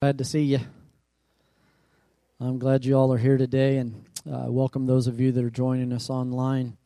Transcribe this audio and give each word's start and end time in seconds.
Glad 0.00 0.18
to 0.18 0.24
see 0.24 0.42
you. 0.42 0.60
I'm 2.38 2.60
glad 2.60 2.84
you 2.84 2.94
all 2.94 3.12
are 3.12 3.18
here 3.18 3.36
today, 3.36 3.78
and 3.78 4.04
uh, 4.32 4.44
welcome 4.46 4.86
those 4.86 5.08
of 5.08 5.18
you 5.18 5.32
that 5.32 5.44
are 5.44 5.50
joining 5.50 5.92
us 5.92 6.08
online. 6.08 6.76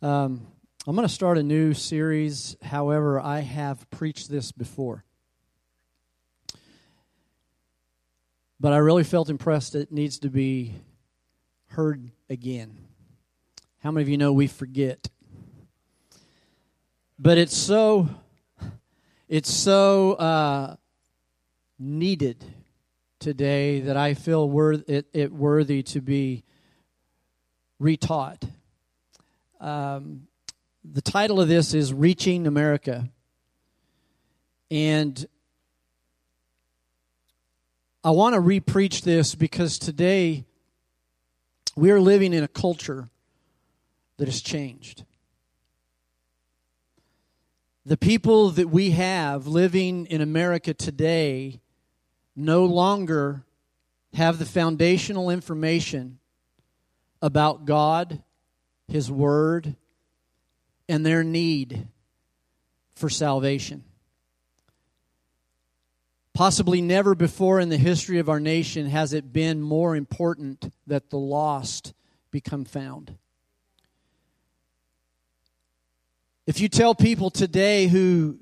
Um, 0.00 0.46
I'm 0.86 0.96
going 0.96 1.06
to 1.06 1.12
start 1.12 1.36
a 1.36 1.42
new 1.42 1.74
series. 1.74 2.56
However, 2.62 3.20
I 3.20 3.40
have 3.40 3.90
preached 3.90 4.30
this 4.30 4.52
before. 4.52 5.04
But 8.58 8.72
I 8.72 8.78
really 8.78 9.04
felt 9.04 9.28
impressed 9.28 9.74
it 9.74 9.92
needs 9.92 10.18
to 10.20 10.30
be 10.30 10.76
heard 11.66 12.10
again. 12.30 12.78
How 13.80 13.90
many 13.90 14.00
of 14.00 14.08
you 14.08 14.16
know 14.16 14.32
we 14.32 14.46
forget? 14.46 15.10
But 17.18 17.36
it's 17.36 17.54
so, 17.54 18.08
it's 19.28 19.52
so 19.52 20.14
uh, 20.14 20.76
needed 21.80 22.44
today 23.18 23.80
that 23.80 23.96
I 23.96 24.14
feel 24.14 24.48
worth, 24.48 24.88
it, 24.88 25.06
it 25.14 25.32
worthy 25.32 25.82
to 25.84 26.00
be 26.00 26.44
retaught. 27.80 28.48
Um, 29.60 30.28
the 30.84 31.00
title 31.00 31.40
of 31.40 31.48
this 31.48 31.74
is 31.74 31.92
Reaching 31.92 32.46
America. 32.46 33.08
And 34.70 35.26
I 38.04 38.10
want 38.10 38.34
to 38.34 38.40
repreach 38.40 39.02
this 39.02 39.34
because 39.34 39.78
today 39.78 40.44
we 41.76 41.90
are 41.90 42.00
living 42.00 42.32
in 42.34 42.44
a 42.44 42.48
culture 42.48 43.08
that 44.18 44.28
has 44.28 44.42
changed. 44.42 45.04
The 47.86 47.96
people 47.96 48.50
that 48.50 48.68
we 48.68 48.90
have 48.90 49.46
living 49.46 50.06
in 50.06 50.20
America 50.20 50.74
today 50.74 51.60
no 52.34 52.64
longer 52.64 53.44
have 54.14 54.38
the 54.38 54.46
foundational 54.46 55.30
information 55.30 56.18
about 57.22 57.64
God, 57.64 58.22
His 58.88 59.10
Word, 59.10 59.76
and 60.88 61.04
their 61.04 61.22
need 61.22 61.86
for 62.94 63.08
salvation. 63.08 63.84
Possibly 66.34 66.80
never 66.80 67.14
before 67.14 67.60
in 67.60 67.68
the 67.68 67.76
history 67.76 68.18
of 68.18 68.28
our 68.28 68.40
nation 68.40 68.86
has 68.86 69.12
it 69.12 69.32
been 69.32 69.60
more 69.60 69.94
important 69.94 70.72
that 70.86 71.10
the 71.10 71.18
lost 71.18 71.92
become 72.30 72.64
found. 72.64 73.16
If 76.46 76.60
you 76.60 76.68
tell 76.68 76.94
people 76.94 77.30
today 77.30 77.86
who 77.86 78.38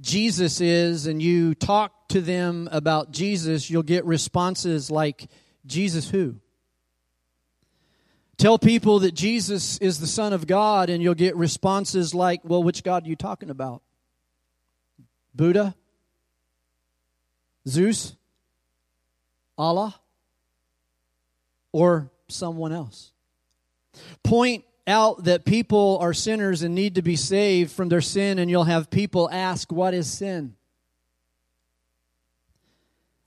Jesus 0.00 0.60
is 0.60 1.06
and 1.06 1.22
you 1.22 1.54
talk 1.54 1.92
to 2.08 2.20
them 2.20 2.68
about 2.72 3.10
Jesus, 3.10 3.70
you'll 3.70 3.82
get 3.82 4.04
responses 4.04 4.90
like, 4.90 5.28
Jesus 5.66 6.08
who? 6.08 6.36
Tell 8.38 8.58
people 8.58 9.00
that 9.00 9.14
Jesus 9.14 9.78
is 9.78 9.98
the 9.98 10.06
Son 10.06 10.32
of 10.32 10.46
God, 10.46 10.90
and 10.90 11.02
you'll 11.02 11.14
get 11.14 11.36
responses 11.36 12.14
like, 12.14 12.40
well, 12.44 12.62
which 12.62 12.84
God 12.84 13.04
are 13.04 13.08
you 13.08 13.16
talking 13.16 13.50
about? 13.50 13.82
Buddha? 15.34 15.74
Zeus? 17.66 18.14
Allah? 19.56 19.94
Or 21.72 22.10
someone 22.28 22.72
else? 22.72 23.12
Point 24.22 24.64
out 24.86 25.24
that 25.24 25.44
people 25.44 25.98
are 26.00 26.14
sinners 26.14 26.62
and 26.62 26.74
need 26.74 26.94
to 26.94 27.02
be 27.02 27.16
saved 27.16 27.72
from 27.72 27.88
their 27.88 28.00
sin, 28.00 28.38
and 28.38 28.48
you'll 28.48 28.64
have 28.64 28.88
people 28.88 29.28
ask, 29.30 29.70
What 29.72 29.94
is 29.94 30.10
sin? 30.10 30.54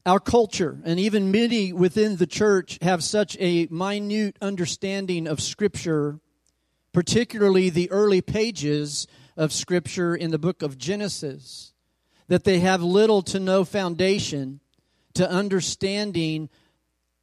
Our 0.06 0.20
culture, 0.20 0.82
and 0.84 1.00
even 1.00 1.32
many 1.32 1.72
within 1.72 2.16
the 2.16 2.26
church, 2.26 2.80
have 2.82 3.04
such 3.04 3.38
a 3.40 3.68
minute 3.68 4.36
understanding 4.42 5.28
of 5.28 5.40
Scripture, 5.40 6.20
particularly 6.92 7.70
the 7.70 7.92
early 7.92 8.22
pages 8.22 9.06
of 9.38 9.54
Scripture 9.54 10.16
in 10.16 10.32
the 10.32 10.40
book 10.40 10.64
of 10.64 10.80
Genesis, 10.80 11.74
that 12.28 12.46
they 12.46 12.60
have 12.60 12.82
little 12.82 13.22
to 13.24 13.40
no 13.40 13.64
foundation 13.64 14.60
to 15.14 15.30
understanding 15.30 16.50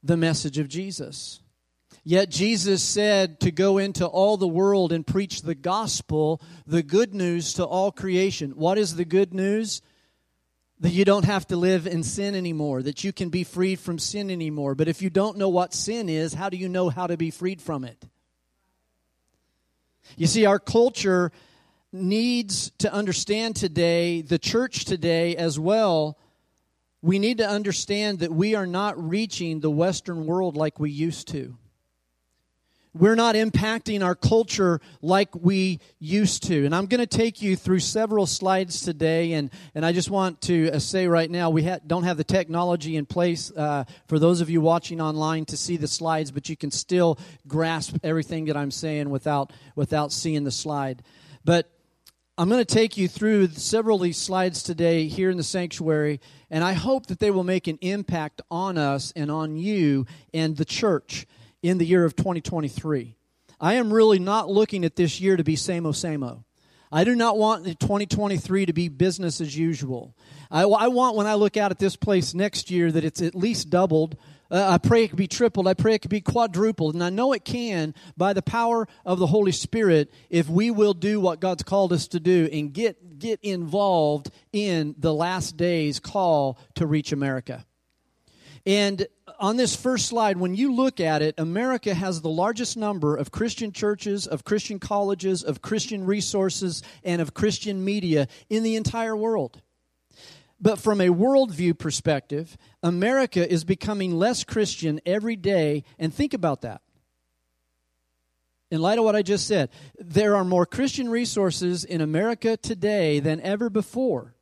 the 0.03 0.17
message 0.17 0.59
of 0.59 0.69
Jesus. 0.69 1.41
Yet 2.05 2.31
Jesus 2.31 2.83
said 2.83 3.41
to 3.41 3.51
go 3.51 3.79
into 3.79 4.07
all 4.07 4.37
the 4.37 4.47
world 4.47 4.93
and 4.93 5.07
preach 5.07 5.43
the 5.43 5.55
gospel, 5.55 6.41
the 6.67 6.83
good 6.83 7.13
news 7.13 7.53
to 7.55 7.65
all 7.65 7.91
creation. 7.91 8.53
What 8.53 8.79
is 8.79 8.95
the 8.95 9.05
good 9.05 9.35
news? 9.35 9.83
That 10.81 10.93
you 10.93 11.05
don't 11.05 11.25
have 11.25 11.47
to 11.49 11.57
live 11.57 11.87
in 11.89 12.05
sin 12.05 12.37
anymore, 12.37 12.83
that 12.83 13.03
you 13.03 13.13
can 13.13 13.31
be 13.31 13.43
freed 13.43 13.81
from 13.81 13.99
sin 13.99 14.31
anymore. 14.31 14.77
But 14.77 14.87
if 14.87 15.03
you 15.03 15.11
don't 15.11 15.37
know 15.37 15.49
what 15.49 15.75
sin 15.75 16.09
is, 16.09 16.35
how 16.35 16.51
do 16.51 16.57
you 16.57 16.69
know 16.69 16.89
how 16.89 17.09
to 17.09 17.17
be 17.17 17.31
freed 17.31 17.61
from 17.61 17.85
it? 17.85 18.05
You 20.17 20.27
see, 20.29 20.47
our 20.47 20.61
culture 20.61 21.33
needs 21.93 22.71
to 22.79 22.93
understand 22.93 23.57
today, 23.57 24.23
the 24.23 24.39
church 24.39 24.85
today 24.85 25.35
as 25.37 25.59
well. 25.59 26.17
We 27.03 27.19
need 27.19 27.39
to 27.39 27.49
understand 27.49 28.21
that 28.21 28.33
we 28.33 28.55
are 28.55 28.67
not 28.67 29.03
reaching 29.03 29.61
the 29.61 29.71
Western 29.71 30.27
world 30.27 30.57
like 30.57 30.79
we 30.79 30.91
used 30.91 31.29
to 31.29 31.57
we're 32.99 33.15
not 33.15 33.37
impacting 33.37 34.05
our 34.05 34.17
culture 34.17 34.81
like 35.01 35.29
we 35.35 35.79
used 36.01 36.43
to. 36.45 36.65
And 36.65 36.75
I'm 36.75 36.87
going 36.87 37.01
to 37.01 37.07
take 37.07 37.41
you 37.41 37.55
through 37.55 37.79
several 37.79 38.27
slides 38.27 38.83
today. 38.83 39.35
And, 39.35 39.51
and 39.75 39.87
I 39.87 39.93
just 39.93 40.11
want 40.11 40.41
to 40.43 40.73
uh, 40.73 40.79
say 40.81 41.07
right 41.07 41.31
now, 41.31 41.51
we 41.51 41.65
ha- 41.65 41.79
don't 41.87 42.03
have 42.03 42.17
the 42.17 42.25
technology 42.25 42.97
in 42.97 43.07
place 43.07 43.53
uh, 43.53 43.85
for 44.09 44.19
those 44.19 44.41
of 44.41 44.51
you 44.51 44.61
watching 44.61 45.01
online 45.01 45.45
to 45.47 45.57
see 45.57 45.77
the 45.77 45.87
slides, 45.87 46.33
but 46.33 46.49
you 46.49 46.57
can 46.57 46.73
still 46.73 47.19
grasp 47.47 47.97
everything 48.03 48.47
that 48.47 48.57
I'm 48.57 48.73
saying 48.73 49.11
without, 49.11 49.53
without 49.77 50.11
seeing 50.13 50.43
the 50.43 50.51
slide. 50.51 51.03
But 51.45 51.71
I'm 52.37 52.49
going 52.49 52.65
to 52.65 52.75
take 52.75 52.97
you 52.97 53.07
through 53.07 53.49
several 53.49 53.97
of 53.97 54.03
these 54.03 54.17
slides 54.17 54.63
today 54.63 55.07
here 55.07 55.31
in 55.31 55.37
the 55.37 55.43
sanctuary, 55.43 56.21
and 56.51 56.65
I 56.65 56.73
hope 56.73 57.07
that 57.07 57.21
they 57.21 57.31
will 57.31 57.45
make 57.45 57.67
an 57.69 57.79
impact 57.81 58.43
on 58.51 58.77
us 58.77 59.13
and 59.15 59.31
on 59.31 59.57
you 59.57 60.07
and 60.35 60.57
the 60.57 60.65
church 60.65 61.27
in 61.63 61.79
the 61.79 61.87
year 61.87 62.05
of 62.05 62.17
2023. 62.17 63.17
I 63.61 63.75
am 63.75 63.93
really 63.93 64.19
not 64.19 64.49
looking 64.49 64.85
at 64.85 64.97
this 64.97 65.21
year 65.21 65.37
to 65.37 65.45
be 65.45 65.57
same-o, 65.57 65.93
same-o. 65.93 66.45
I 66.91 67.05
do 67.05 67.15
not 67.15 67.37
want 67.37 67.67
2023 67.67 68.67
to 68.67 68.73
be 68.73 68.89
business 68.89 69.41
as 69.41 69.57
usual. 69.57 70.17
I, 70.51 70.63
I, 70.63 70.89
want 70.89 71.17
when 71.17 71.27
I 71.27 71.35
look 71.35 71.57
out 71.57 71.71
at 71.71 71.79
this 71.79 71.97
place 71.97 72.33
next 72.33 72.71
year 72.71 72.91
that 72.91 73.05
it's 73.05 73.21
at 73.21 73.35
least 73.35 73.69
doubled. 73.69 74.17
Uh, 74.51 74.67
I 74.71 74.79
pray 74.79 75.05
it 75.05 75.09
could 75.09 75.19
be 75.19 75.27
tripled. 75.27 75.69
I 75.69 75.75
pray 75.75 75.95
it 75.95 75.99
could 75.99 76.11
be 76.11 76.23
quadrupled. 76.23 76.95
And 76.95 77.05
I 77.05 77.11
know 77.11 77.35
it 77.35 77.45
can 77.45 77.95
by 78.17 78.33
the 78.33 78.41
power 78.41 78.89
of 79.05 79.19
the 79.19 79.27
Holy 79.27 79.53
Spirit 79.53 80.11
if 80.31 80.49
we 80.49 80.71
will 80.71 80.95
do 80.95 81.21
what 81.21 81.41
God's 81.41 81.63
called 81.63 81.93
us 81.93 82.09
to 82.09 82.21
do 82.21 82.49
and 82.51 82.73
get, 82.73 83.19
get 83.19 83.39
involved 83.43 84.31
in 84.53 84.95
the 84.97 85.13
last 85.13 85.59
days 85.59 86.01
call 86.01 86.59
to 86.77 86.87
reach 86.87 87.13
America. 87.13 87.67
And 88.65 89.07
on 89.39 89.57
this 89.57 89.75
first 89.77 90.07
slide, 90.07 90.37
when 90.37 90.55
you 90.55 90.75
look 90.75 91.01
at 91.01 91.23
it, 91.23 91.35
America 91.39 91.95
has 91.95 92.21
the 92.21 92.29
largest 92.29 92.77
number 92.77 93.17
of 93.17 93.31
Christian 93.31 93.73
churches, 93.73 94.27
of 94.27 94.45
Christian 94.45 94.79
colleges, 94.79 95.43
of 95.43 95.63
Christian 95.63 96.05
resources, 96.05 96.83
and 97.05 97.21
of 97.21 97.35
Christian 97.35 97.85
media 97.85 98.29
in 98.49 98.63
the 98.63 98.77
entire 98.77 99.17
world. 99.17 99.61
But 100.61 100.79
from 100.79 101.01
a 101.01 101.09
worldview 101.09 101.79
perspective, 101.79 102.57
America 102.83 103.49
is 103.49 103.65
becoming 103.65 104.19
less 104.19 104.45
Christian 104.45 105.01
every 105.07 105.37
day. 105.37 105.85
And 105.99 106.13
think 106.13 106.35
about 106.35 106.63
that. 106.63 106.81
In 108.71 108.83
light 108.83 108.99
of 108.99 109.05
what 109.05 109.17
I 109.17 109.23
just 109.23 109.47
said, 109.47 109.71
there 109.99 110.37
are 110.37 110.45
more 110.45 110.67
Christian 110.67 111.09
resources 111.09 111.85
in 111.85 112.01
America 112.01 112.57
today 112.57 113.21
than 113.21 113.41
ever 113.41 113.71
before. 113.71 114.35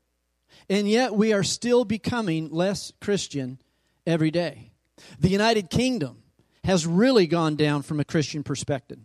And 0.68 0.88
yet 0.88 1.14
we 1.14 1.32
are 1.32 1.44
still 1.44 1.84
becoming 1.84 2.50
less 2.50 2.92
Christian 3.00 3.60
every 4.06 4.30
day. 4.30 4.72
The 5.18 5.28
United 5.28 5.70
Kingdom 5.70 6.22
has 6.64 6.86
really 6.86 7.26
gone 7.26 7.56
down 7.56 7.82
from 7.82 8.00
a 8.00 8.04
Christian 8.04 8.42
perspective. 8.42 8.98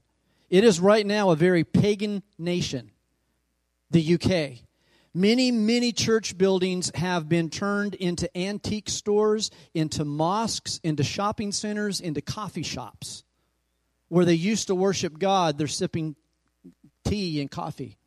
It 0.49 0.63
is 0.63 0.79
right 0.79 1.05
now 1.05 1.29
a 1.29 1.35
very 1.35 1.63
pagan 1.63 2.23
nation, 2.37 2.91
the 3.89 4.15
UK. 4.15 4.59
Many, 5.13 5.51
many 5.51 5.91
church 5.91 6.37
buildings 6.37 6.91
have 6.95 7.29
been 7.29 7.49
turned 7.49 7.95
into 7.95 8.35
antique 8.37 8.89
stores, 8.89 9.51
into 9.73 10.05
mosques, 10.05 10.79
into 10.83 11.03
shopping 11.03 11.51
centers, 11.51 12.01
into 12.01 12.21
coffee 12.21 12.63
shops. 12.63 13.23
Where 14.07 14.25
they 14.25 14.33
used 14.33 14.67
to 14.67 14.75
worship 14.75 15.19
God, 15.19 15.57
they're 15.57 15.67
sipping 15.67 16.15
tea 17.05 17.39
and 17.41 17.49
coffee. 17.49 17.97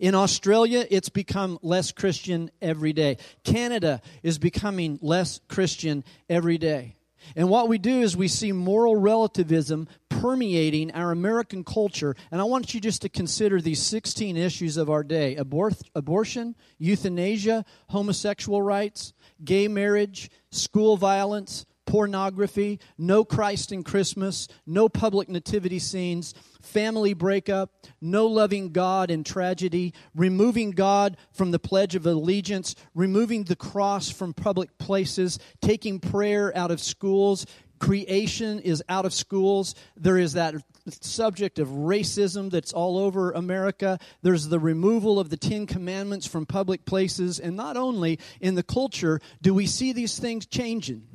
In 0.00 0.14
Australia, 0.14 0.84
it's 0.90 1.08
become 1.08 1.58
less 1.62 1.92
Christian 1.92 2.50
every 2.60 2.92
day. 2.92 3.18
Canada 3.44 4.02
is 4.22 4.38
becoming 4.38 4.98
less 5.00 5.40
Christian 5.48 6.04
every 6.28 6.58
day. 6.58 6.96
And 7.36 7.48
what 7.48 7.68
we 7.68 7.78
do 7.78 8.00
is 8.00 8.16
we 8.16 8.28
see 8.28 8.52
moral 8.52 8.96
relativism 8.96 9.88
permeating 10.08 10.92
our 10.92 11.10
American 11.12 11.64
culture. 11.64 12.16
And 12.30 12.40
I 12.40 12.44
want 12.44 12.74
you 12.74 12.80
just 12.80 13.02
to 13.02 13.08
consider 13.08 13.60
these 13.60 13.82
16 13.82 14.36
issues 14.36 14.76
of 14.76 14.90
our 14.90 15.02
day 15.02 15.36
abor- 15.36 15.80
abortion, 15.94 16.56
euthanasia, 16.78 17.64
homosexual 17.88 18.62
rights, 18.62 19.12
gay 19.44 19.68
marriage, 19.68 20.30
school 20.50 20.96
violence, 20.96 21.66
pornography, 21.88 22.78
no 22.98 23.24
Christ 23.24 23.72
in 23.72 23.82
Christmas, 23.82 24.46
no 24.66 24.90
public 24.90 25.30
nativity 25.30 25.78
scenes, 25.78 26.34
family 26.60 27.14
breakup, 27.14 27.72
no 28.02 28.26
loving 28.26 28.72
God 28.72 29.10
in 29.10 29.24
tragedy, 29.24 29.94
removing 30.14 30.72
God 30.72 31.16
from 31.32 31.50
the 31.50 31.58
Pledge 31.58 31.94
of 31.94 32.04
Allegiance, 32.04 32.74
removing 32.94 33.44
the 33.44 33.56
cross 33.56 34.10
from 34.10 34.34
public 34.34 34.76
places, 34.76 35.38
taking 35.62 35.98
prayer 35.98 36.54
out 36.54 36.70
of 36.70 36.78
schools. 36.78 37.46
Creation 37.78 38.58
is 38.58 38.84
out 38.90 39.06
of 39.06 39.14
schools. 39.14 39.74
There 39.96 40.18
is 40.18 40.34
that 40.34 40.56
subject 40.90 41.58
of 41.58 41.68
racism 41.68 42.50
that's 42.50 42.74
all 42.74 42.98
over 42.98 43.30
America. 43.30 43.98
There's 44.20 44.48
the 44.48 44.58
removal 44.58 45.18
of 45.18 45.30
the 45.30 45.38
Ten 45.38 45.66
Commandments 45.66 46.26
from 46.26 46.44
public 46.44 46.84
places. 46.84 47.40
And 47.40 47.56
not 47.56 47.78
only 47.78 48.18
in 48.42 48.56
the 48.56 48.62
culture 48.62 49.20
do 49.40 49.54
we 49.54 49.66
see 49.66 49.94
these 49.94 50.18
things 50.18 50.44
changing, 50.44 51.06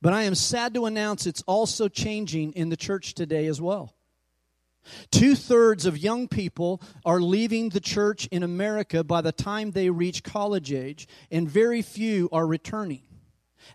but 0.00 0.12
I 0.12 0.22
am 0.22 0.34
sad 0.34 0.74
to 0.74 0.86
announce 0.86 1.26
it's 1.26 1.42
also 1.42 1.88
changing 1.88 2.52
in 2.52 2.68
the 2.68 2.76
church 2.76 3.14
today 3.14 3.46
as 3.46 3.60
well. 3.60 3.94
Two 5.10 5.34
thirds 5.34 5.86
of 5.86 5.98
young 5.98 6.28
people 6.28 6.80
are 7.04 7.20
leaving 7.20 7.68
the 7.68 7.80
church 7.80 8.26
in 8.28 8.42
America 8.42 9.04
by 9.04 9.20
the 9.20 9.32
time 9.32 9.70
they 9.70 9.90
reach 9.90 10.22
college 10.22 10.72
age, 10.72 11.08
and 11.30 11.48
very 11.48 11.82
few 11.82 12.28
are 12.32 12.46
returning. 12.46 13.02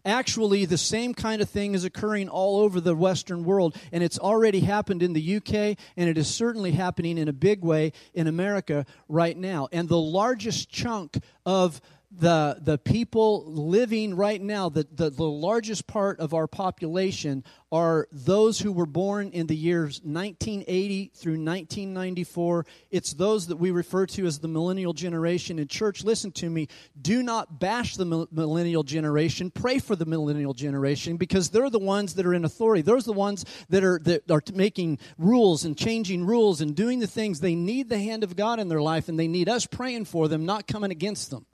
Actually, 0.06 0.65
the 0.65 0.77
same 0.77 1.13
kind 1.13 1.42
of 1.42 1.50
thing 1.50 1.75
is 1.75 1.83
occurring 1.83 2.30
all 2.30 2.60
over 2.60 2.81
the 2.81 2.95
Western 2.95 3.44
world, 3.44 3.75
and 3.92 4.04
it's 4.04 4.18
already 4.18 4.62
happened 4.62 5.04
in 5.04 5.13
the 5.13 5.36
UK, 5.38 5.77
and 5.95 6.10
it 6.10 6.18
is 6.18 6.33
certainly 6.33 6.71
happening 6.71 7.18
in 7.18 7.27
a 7.27 7.33
big 7.33 7.63
way 7.63 7.94
in 8.13 8.27
America 8.27 8.86
right 9.07 9.38
now. 9.38 9.68
And 9.71 9.88
the 9.88 10.00
largest 10.00 10.69
chunk 10.69 11.18
of 11.45 11.80
the, 12.19 12.57
the 12.62 12.77
people 12.77 13.44
living 13.45 14.15
right 14.15 14.39
now, 14.39 14.69
the, 14.69 14.88
the, 14.92 15.10
the, 15.10 15.24
largest 15.24 15.88
part 15.88 16.19
of 16.19 16.33
our 16.33 16.45
population 16.45 17.44
are 17.71 18.07
those 18.12 18.60
who 18.60 18.71
were 18.71 18.86
born 18.86 19.30
in 19.31 19.48
the 19.48 19.56
years 19.56 20.00
1980 20.04 21.12
through 21.15 21.33
1994. 21.33 22.65
It's 22.92 23.13
those 23.13 23.48
that 23.48 23.56
we 23.56 23.71
refer 23.71 24.06
to 24.06 24.27
as 24.27 24.39
the 24.39 24.48
millennial 24.48 24.94
generation. 24.94 25.57
In 25.57 25.68
church, 25.68 26.04
listen 26.04 26.31
to 26.33 26.50
me, 26.50 26.68
do 27.01 27.24
not 27.24 27.60
bash 27.60 27.95
the 27.95 28.06
millennial 28.06 28.83
generation. 28.83 29.50
Pray 29.50 29.80
for 29.80 29.95
the 29.95 30.06
millennial 30.06 30.54
generation 30.54 31.18
because 31.18 31.50
they're 31.50 31.71
the 31.71 31.80
ones 31.80 32.13
that 32.13 32.27
are 32.27 32.33
in 32.36 32.45
authority. 32.45 32.83
Those 32.83 33.07
are 33.07 33.13
the 33.13 33.13
ones 33.13 33.44
that 33.69 33.83
are, 33.83 34.00
that 34.04 34.30
are 34.30 34.44
making 34.54 35.00
rules 35.18 35.65
and 35.65 35.75
changing 35.75 36.25
rules 36.25 36.62
and 36.62 36.75
doing 36.75 37.00
the 37.00 37.07
things. 37.07 37.39
They 37.39 37.56
need 37.56 37.89
the 37.89 38.00
hand 38.00 38.24
of 38.24 38.36
God 38.36 38.60
in 38.60 38.68
their 38.68 38.81
life 38.81 39.10
and 39.10 39.19
they 39.19 39.27
need 39.27 39.50
us 39.50 39.65
praying 39.65 40.06
for 40.06 40.27
them, 40.27 40.45
not 40.45 40.68
coming 40.68 40.92
against 40.92 41.31
them. 41.31 41.48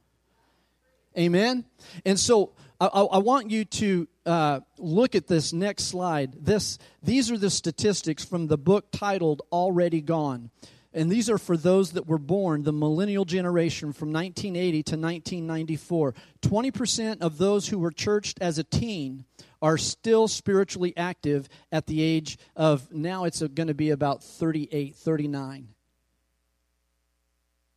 Amen? 1.17 1.65
And 2.06 2.19
so 2.19 2.53
I, 2.79 2.88
I 2.88 3.17
want 3.17 3.51
you 3.51 3.65
to 3.65 4.07
uh, 4.25 4.59
look 4.77 5.15
at 5.15 5.27
this 5.27 5.51
next 5.51 5.85
slide. 5.85 6.45
This, 6.45 6.77
these 7.03 7.29
are 7.31 7.38
the 7.38 7.50
statistics 7.50 8.23
from 8.23 8.47
the 8.47 8.57
book 8.57 8.88
titled 8.91 9.41
Already 9.51 10.01
Gone. 10.01 10.50
And 10.94 11.11
these 11.11 11.29
are 11.29 11.38
for 11.38 11.56
those 11.56 11.91
that 11.91 12.07
were 12.07 12.17
born, 12.17 12.63
the 12.63 12.73
millennial 12.73 13.25
generation 13.25 13.94
from 13.94 14.11
1980 14.11 14.83
to 14.83 14.95
1994. 14.97 16.15
20% 16.41 17.21
of 17.21 17.38
those 17.38 17.67
who 17.67 17.77
were 17.77 17.91
churched 17.91 18.41
as 18.41 18.57
a 18.57 18.63
teen 18.63 19.25
are 19.61 19.77
still 19.77 20.27
spiritually 20.27 20.94
active 20.97 21.47
at 21.71 21.85
the 21.85 22.01
age 22.01 22.39
of, 22.56 22.91
now 22.91 23.25
it's 23.25 23.41
going 23.41 23.67
to 23.67 23.73
be 23.73 23.91
about 23.91 24.23
38, 24.23 24.95
39. 24.95 25.67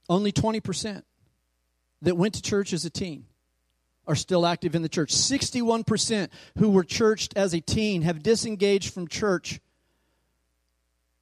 Only 0.09 0.33
20% 0.33 1.03
that 2.03 2.17
went 2.17 2.35
to 2.35 2.43
church 2.43 2.73
as 2.73 2.85
a 2.85 2.91
teen 2.91 3.25
are 4.07 4.17
still 4.17 4.45
active 4.45 4.75
in 4.75 4.83
the 4.83 4.89
church. 4.89 5.13
61% 5.13 6.29
who 6.59 6.71
were 6.71 6.85
churched 6.85 7.37
as 7.37 7.55
a 7.55 7.61
teen 7.61 8.03
have 8.03 8.23
disengaged 8.23 8.93
from 8.93 9.09
church 9.09 9.61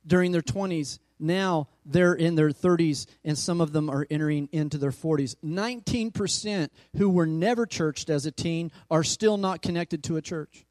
during 0.06 0.32
their 0.32 0.43
20s. 0.43 0.99
Now 1.19 1.69
they're 1.85 2.15
in 2.15 2.35
their 2.35 2.49
30s, 2.49 3.06
and 3.25 3.37
some 3.37 3.61
of 3.61 3.73
them 3.73 3.91
are 3.91 4.06
entering 4.11 4.49
into 4.53 4.79
their 4.79 4.91
40s. 4.91 5.37
19% 5.44 6.71
who 6.97 7.11
were 7.11 7.27
never 7.27 7.67
churched 7.67 8.09
as 8.09 8.25
a 8.25 8.32
teen 8.32 8.73
are 8.91 9.05
still 9.05 9.37
not 9.37 9.61
connected 9.61 10.03
to 10.05 10.17
a 10.17 10.23
church. 10.23 10.65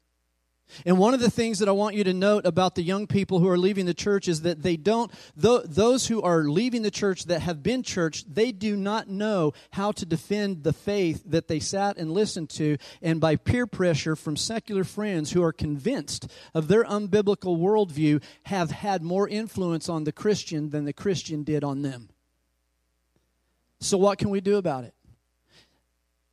And 0.84 0.98
one 0.98 1.14
of 1.14 1.20
the 1.20 1.30
things 1.30 1.58
that 1.58 1.68
I 1.68 1.72
want 1.72 1.94
you 1.94 2.04
to 2.04 2.14
note 2.14 2.46
about 2.46 2.74
the 2.74 2.82
young 2.82 3.06
people 3.06 3.38
who 3.38 3.48
are 3.48 3.58
leaving 3.58 3.86
the 3.86 3.94
church 3.94 4.28
is 4.28 4.42
that 4.42 4.62
they 4.62 4.76
don't, 4.76 5.10
those 5.36 6.06
who 6.06 6.22
are 6.22 6.44
leaving 6.44 6.82
the 6.82 6.90
church 6.90 7.24
that 7.24 7.40
have 7.40 7.62
been 7.62 7.82
church, 7.82 8.24
they 8.26 8.52
do 8.52 8.76
not 8.76 9.08
know 9.08 9.52
how 9.72 9.92
to 9.92 10.06
defend 10.06 10.64
the 10.64 10.72
faith 10.72 11.22
that 11.26 11.48
they 11.48 11.60
sat 11.60 11.96
and 11.96 12.12
listened 12.12 12.50
to. 12.50 12.76
And 13.02 13.20
by 13.20 13.36
peer 13.36 13.66
pressure 13.66 14.16
from 14.16 14.36
secular 14.36 14.84
friends 14.84 15.32
who 15.32 15.42
are 15.42 15.52
convinced 15.52 16.30
of 16.54 16.68
their 16.68 16.84
unbiblical 16.84 17.58
worldview, 17.58 18.22
have 18.44 18.70
had 18.70 19.02
more 19.02 19.28
influence 19.28 19.88
on 19.88 20.04
the 20.04 20.12
Christian 20.12 20.70
than 20.70 20.84
the 20.84 20.92
Christian 20.92 21.42
did 21.42 21.64
on 21.64 21.82
them. 21.82 22.08
So, 23.80 23.96
what 23.96 24.18
can 24.18 24.30
we 24.30 24.40
do 24.40 24.56
about 24.56 24.84
it? 24.84 24.94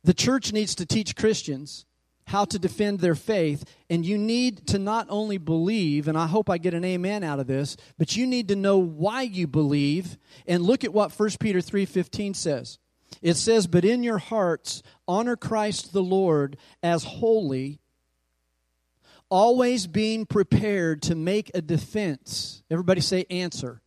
The 0.04 0.14
church 0.14 0.52
needs 0.52 0.74
to 0.76 0.86
teach 0.86 1.16
Christians 1.16 1.86
how 2.28 2.44
to 2.44 2.58
defend 2.58 3.00
their 3.00 3.14
faith. 3.14 3.64
And 3.88 4.04
you 4.04 4.18
need 4.18 4.66
to 4.68 4.78
not 4.78 5.06
only 5.08 5.38
believe, 5.38 6.08
and 6.08 6.16
I 6.16 6.26
hope 6.26 6.50
I 6.50 6.58
get 6.58 6.74
an 6.74 6.84
amen 6.84 7.24
out 7.24 7.40
of 7.40 7.46
this, 7.46 7.76
but 7.96 8.16
you 8.16 8.26
need 8.26 8.48
to 8.48 8.56
know 8.56 8.76
why 8.76 9.22
you 9.22 9.46
believe. 9.46 10.18
And 10.46 10.62
look 10.62 10.84
at 10.84 10.92
what 10.92 11.10
1 11.10 11.38
Peter 11.40 11.60
3:15 11.60 12.34
says. 12.34 12.78
It 13.22 13.34
says, 13.34 13.66
"But 13.66 13.86
in 13.86 14.02
your 14.02 14.18
hearts 14.18 14.82
honor 15.06 15.36
Christ 15.36 15.94
the 15.94 16.02
Lord 16.02 16.58
as 16.82 17.04
holy, 17.04 17.80
always 19.30 19.86
being 19.86 20.26
prepared 20.26 21.00
to 21.02 21.14
make 21.14 21.50
a 21.54 21.62
defense." 21.62 22.62
Everybody 22.70 23.00
say 23.00 23.24
answer. 23.30 23.80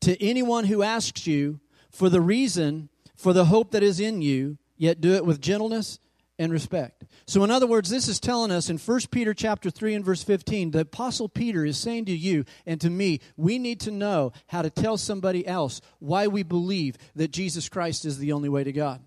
To 0.00 0.20
anyone 0.20 0.64
who 0.64 0.82
asks 0.82 1.28
you 1.28 1.60
for 1.90 2.10
the 2.10 2.20
reason 2.20 2.88
for 3.14 3.32
the 3.32 3.46
hope 3.46 3.70
that 3.70 3.84
is 3.84 4.00
in 4.00 4.20
you, 4.20 4.58
yet 4.76 5.00
do 5.00 5.14
it 5.14 5.24
with 5.24 5.40
gentleness 5.40 6.00
and 6.38 6.52
respect. 6.52 7.04
So 7.26 7.44
in 7.44 7.50
other 7.50 7.66
words, 7.66 7.88
this 7.88 8.08
is 8.08 8.20
telling 8.20 8.50
us 8.50 8.68
in 8.68 8.78
1 8.78 9.00
Peter 9.10 9.32
chapter 9.32 9.70
3 9.70 9.94
and 9.94 10.04
verse 10.04 10.22
15, 10.22 10.70
the 10.70 10.80
apostle 10.80 11.28
Peter 11.28 11.64
is 11.64 11.78
saying 11.78 12.06
to 12.06 12.16
you 12.16 12.44
and 12.66 12.80
to 12.80 12.90
me, 12.90 13.20
we 13.36 13.58
need 13.58 13.80
to 13.80 13.90
know 13.90 14.32
how 14.48 14.62
to 14.62 14.70
tell 14.70 14.96
somebody 14.96 15.46
else 15.46 15.80
why 15.98 16.26
we 16.26 16.42
believe 16.42 16.96
that 17.14 17.30
Jesus 17.30 17.68
Christ 17.68 18.04
is 18.04 18.18
the 18.18 18.32
only 18.32 18.48
way 18.48 18.64
to 18.64 18.72
God. 18.72 19.02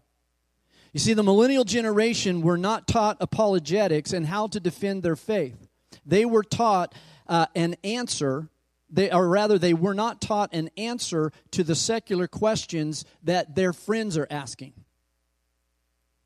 You 0.92 1.00
see, 1.00 1.14
the 1.14 1.24
millennial 1.24 1.66
generation 1.66 2.42
were 2.42 2.58
not 2.58 2.88
taught 2.88 3.18
apologetics 3.20 4.12
and 4.12 4.26
how 4.26 4.48
to 4.48 4.60
defend 4.60 5.04
their 5.04 5.16
faith. 5.16 5.68
They 6.06 6.26
were 6.26 6.44
taught 6.44 6.96
uh, 7.28 7.46
an 7.56 7.76
answer 7.84 8.50
they, 8.90 9.12
or 9.12 9.28
rather, 9.28 9.60
they 9.60 9.74
were 9.74 9.94
not 9.94 10.20
taught 10.20 10.54
an 10.54 10.70
answer 10.76 11.32
to 11.52 11.64
the 11.64 11.76
secular 11.76 12.28
questions 12.28 13.06
that 13.24 13.56
their 13.56 13.72
friends 13.72 14.18
are 14.18 14.28
asking. 14.30 14.74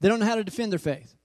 They 0.03 0.09
don't 0.09 0.19
know 0.19 0.25
how 0.25 0.35
to 0.35 0.43
defend 0.43 0.73
their 0.73 0.79
faith. 0.79 1.15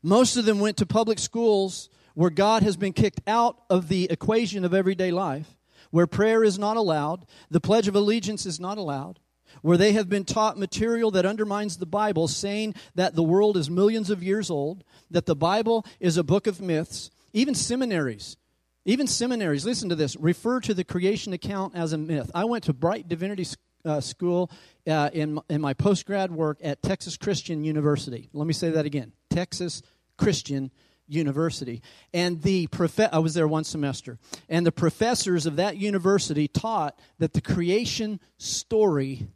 Most 0.00 0.36
of 0.36 0.44
them 0.44 0.60
went 0.60 0.76
to 0.76 0.86
public 0.86 1.18
schools 1.18 1.90
where 2.14 2.30
God 2.30 2.62
has 2.62 2.76
been 2.76 2.92
kicked 2.92 3.20
out 3.26 3.60
of 3.68 3.88
the 3.88 4.04
equation 4.08 4.64
of 4.64 4.72
everyday 4.72 5.10
life, 5.10 5.56
where 5.90 6.06
prayer 6.06 6.44
is 6.44 6.56
not 6.56 6.76
allowed, 6.76 7.26
the 7.50 7.60
Pledge 7.60 7.88
of 7.88 7.96
Allegiance 7.96 8.46
is 8.46 8.60
not 8.60 8.78
allowed, 8.78 9.18
where 9.62 9.76
they 9.76 9.94
have 9.94 10.08
been 10.08 10.24
taught 10.24 10.56
material 10.56 11.10
that 11.10 11.26
undermines 11.26 11.78
the 11.78 11.86
Bible, 11.86 12.28
saying 12.28 12.76
that 12.94 13.16
the 13.16 13.22
world 13.24 13.56
is 13.56 13.68
millions 13.68 14.10
of 14.10 14.22
years 14.22 14.48
old, 14.48 14.84
that 15.10 15.26
the 15.26 15.34
Bible 15.34 15.84
is 15.98 16.16
a 16.16 16.22
book 16.22 16.46
of 16.46 16.60
myths, 16.60 17.10
even 17.32 17.52
seminaries. 17.52 18.36
Even 18.84 19.08
seminaries, 19.08 19.64
listen 19.64 19.88
to 19.88 19.96
this, 19.96 20.14
refer 20.14 20.60
to 20.60 20.72
the 20.72 20.84
creation 20.84 21.32
account 21.32 21.74
as 21.74 21.92
a 21.92 21.98
myth. 21.98 22.30
I 22.32 22.44
went 22.44 22.62
to 22.64 22.72
Brite 22.72 23.08
Divinity 23.08 23.42
uh, 23.84 24.00
School 24.00 24.50
uh, 24.86 25.10
in, 25.12 25.38
in 25.48 25.60
my 25.60 25.74
post 25.74 26.06
grad 26.06 26.30
work 26.30 26.58
at 26.62 26.82
Texas 26.82 27.16
Christian 27.16 27.64
University. 27.64 28.28
Let 28.32 28.46
me 28.46 28.52
say 28.52 28.70
that 28.70 28.86
again 28.86 29.12
Texas 29.30 29.82
Christian 30.16 30.70
University. 31.06 31.82
And 32.12 32.42
the 32.42 32.66
prof- 32.68 33.12
I 33.12 33.18
was 33.18 33.34
there 33.34 33.48
one 33.48 33.64
semester. 33.64 34.18
And 34.48 34.66
the 34.66 34.72
professors 34.72 35.46
of 35.46 35.56
that 35.56 35.76
university 35.76 36.48
taught 36.48 36.98
that 37.18 37.32
the 37.32 37.40
creation 37.40 38.20
story 38.38 39.28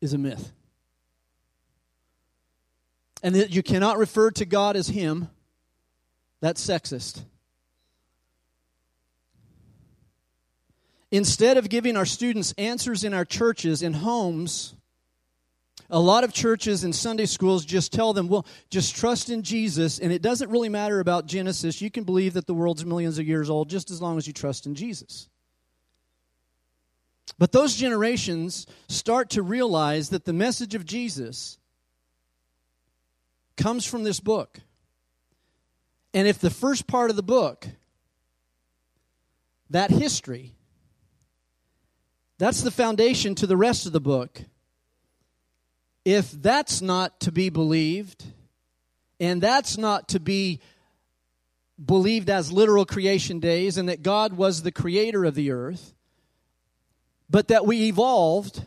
is 0.00 0.12
a 0.12 0.18
myth. 0.18 0.52
And 3.22 3.34
that 3.34 3.50
you 3.50 3.62
cannot 3.62 3.98
refer 3.98 4.30
to 4.32 4.44
God 4.44 4.76
as 4.76 4.88
Him. 4.88 5.28
That's 6.40 6.64
sexist. 6.64 7.22
Instead 11.10 11.56
of 11.56 11.68
giving 11.68 11.96
our 11.96 12.04
students 12.04 12.52
answers 12.58 13.02
in 13.02 13.14
our 13.14 13.24
churches 13.24 13.82
and 13.82 13.96
homes, 13.96 14.74
A 15.90 15.98
lot 15.98 16.22
of 16.22 16.34
churches 16.34 16.84
and 16.84 16.94
Sunday 16.94 17.24
schools 17.24 17.64
just 17.64 17.92
tell 17.92 18.12
them, 18.12 18.28
well, 18.28 18.46
just 18.68 18.94
trust 18.94 19.30
in 19.30 19.42
Jesus, 19.42 19.98
and 19.98 20.12
it 20.12 20.20
doesn't 20.20 20.50
really 20.50 20.68
matter 20.68 21.00
about 21.00 21.26
Genesis. 21.26 21.80
You 21.80 21.90
can 21.90 22.04
believe 22.04 22.34
that 22.34 22.46
the 22.46 22.54
world's 22.54 22.84
millions 22.84 23.18
of 23.18 23.26
years 23.26 23.48
old 23.48 23.70
just 23.70 23.90
as 23.90 24.02
long 24.02 24.18
as 24.18 24.26
you 24.26 24.34
trust 24.34 24.66
in 24.66 24.74
Jesus. 24.74 25.28
But 27.38 27.52
those 27.52 27.74
generations 27.74 28.66
start 28.88 29.30
to 29.30 29.42
realize 29.42 30.10
that 30.10 30.26
the 30.26 30.32
message 30.32 30.74
of 30.74 30.84
Jesus 30.84 31.58
comes 33.56 33.86
from 33.86 34.02
this 34.02 34.20
book. 34.20 34.60
And 36.12 36.28
if 36.28 36.38
the 36.38 36.50
first 36.50 36.86
part 36.86 37.08
of 37.10 37.16
the 37.16 37.22
book, 37.22 37.66
that 39.70 39.90
history, 39.90 40.54
that's 42.38 42.62
the 42.62 42.70
foundation 42.70 43.34
to 43.36 43.46
the 43.46 43.56
rest 43.56 43.86
of 43.86 43.92
the 43.92 44.00
book. 44.00 44.40
If 46.04 46.30
that's 46.30 46.80
not 46.80 47.20
to 47.20 47.32
be 47.32 47.50
believed, 47.50 48.24
and 49.20 49.42
that's 49.42 49.76
not 49.76 50.08
to 50.10 50.20
be 50.20 50.60
believed 51.84 52.30
as 52.30 52.50
literal 52.52 52.86
creation 52.86 53.40
days, 53.40 53.76
and 53.76 53.88
that 53.88 54.02
God 54.02 54.32
was 54.32 54.62
the 54.62 54.72
creator 54.72 55.24
of 55.24 55.34
the 55.34 55.50
earth, 55.50 55.94
but 57.28 57.48
that 57.48 57.66
we 57.66 57.88
evolved, 57.88 58.64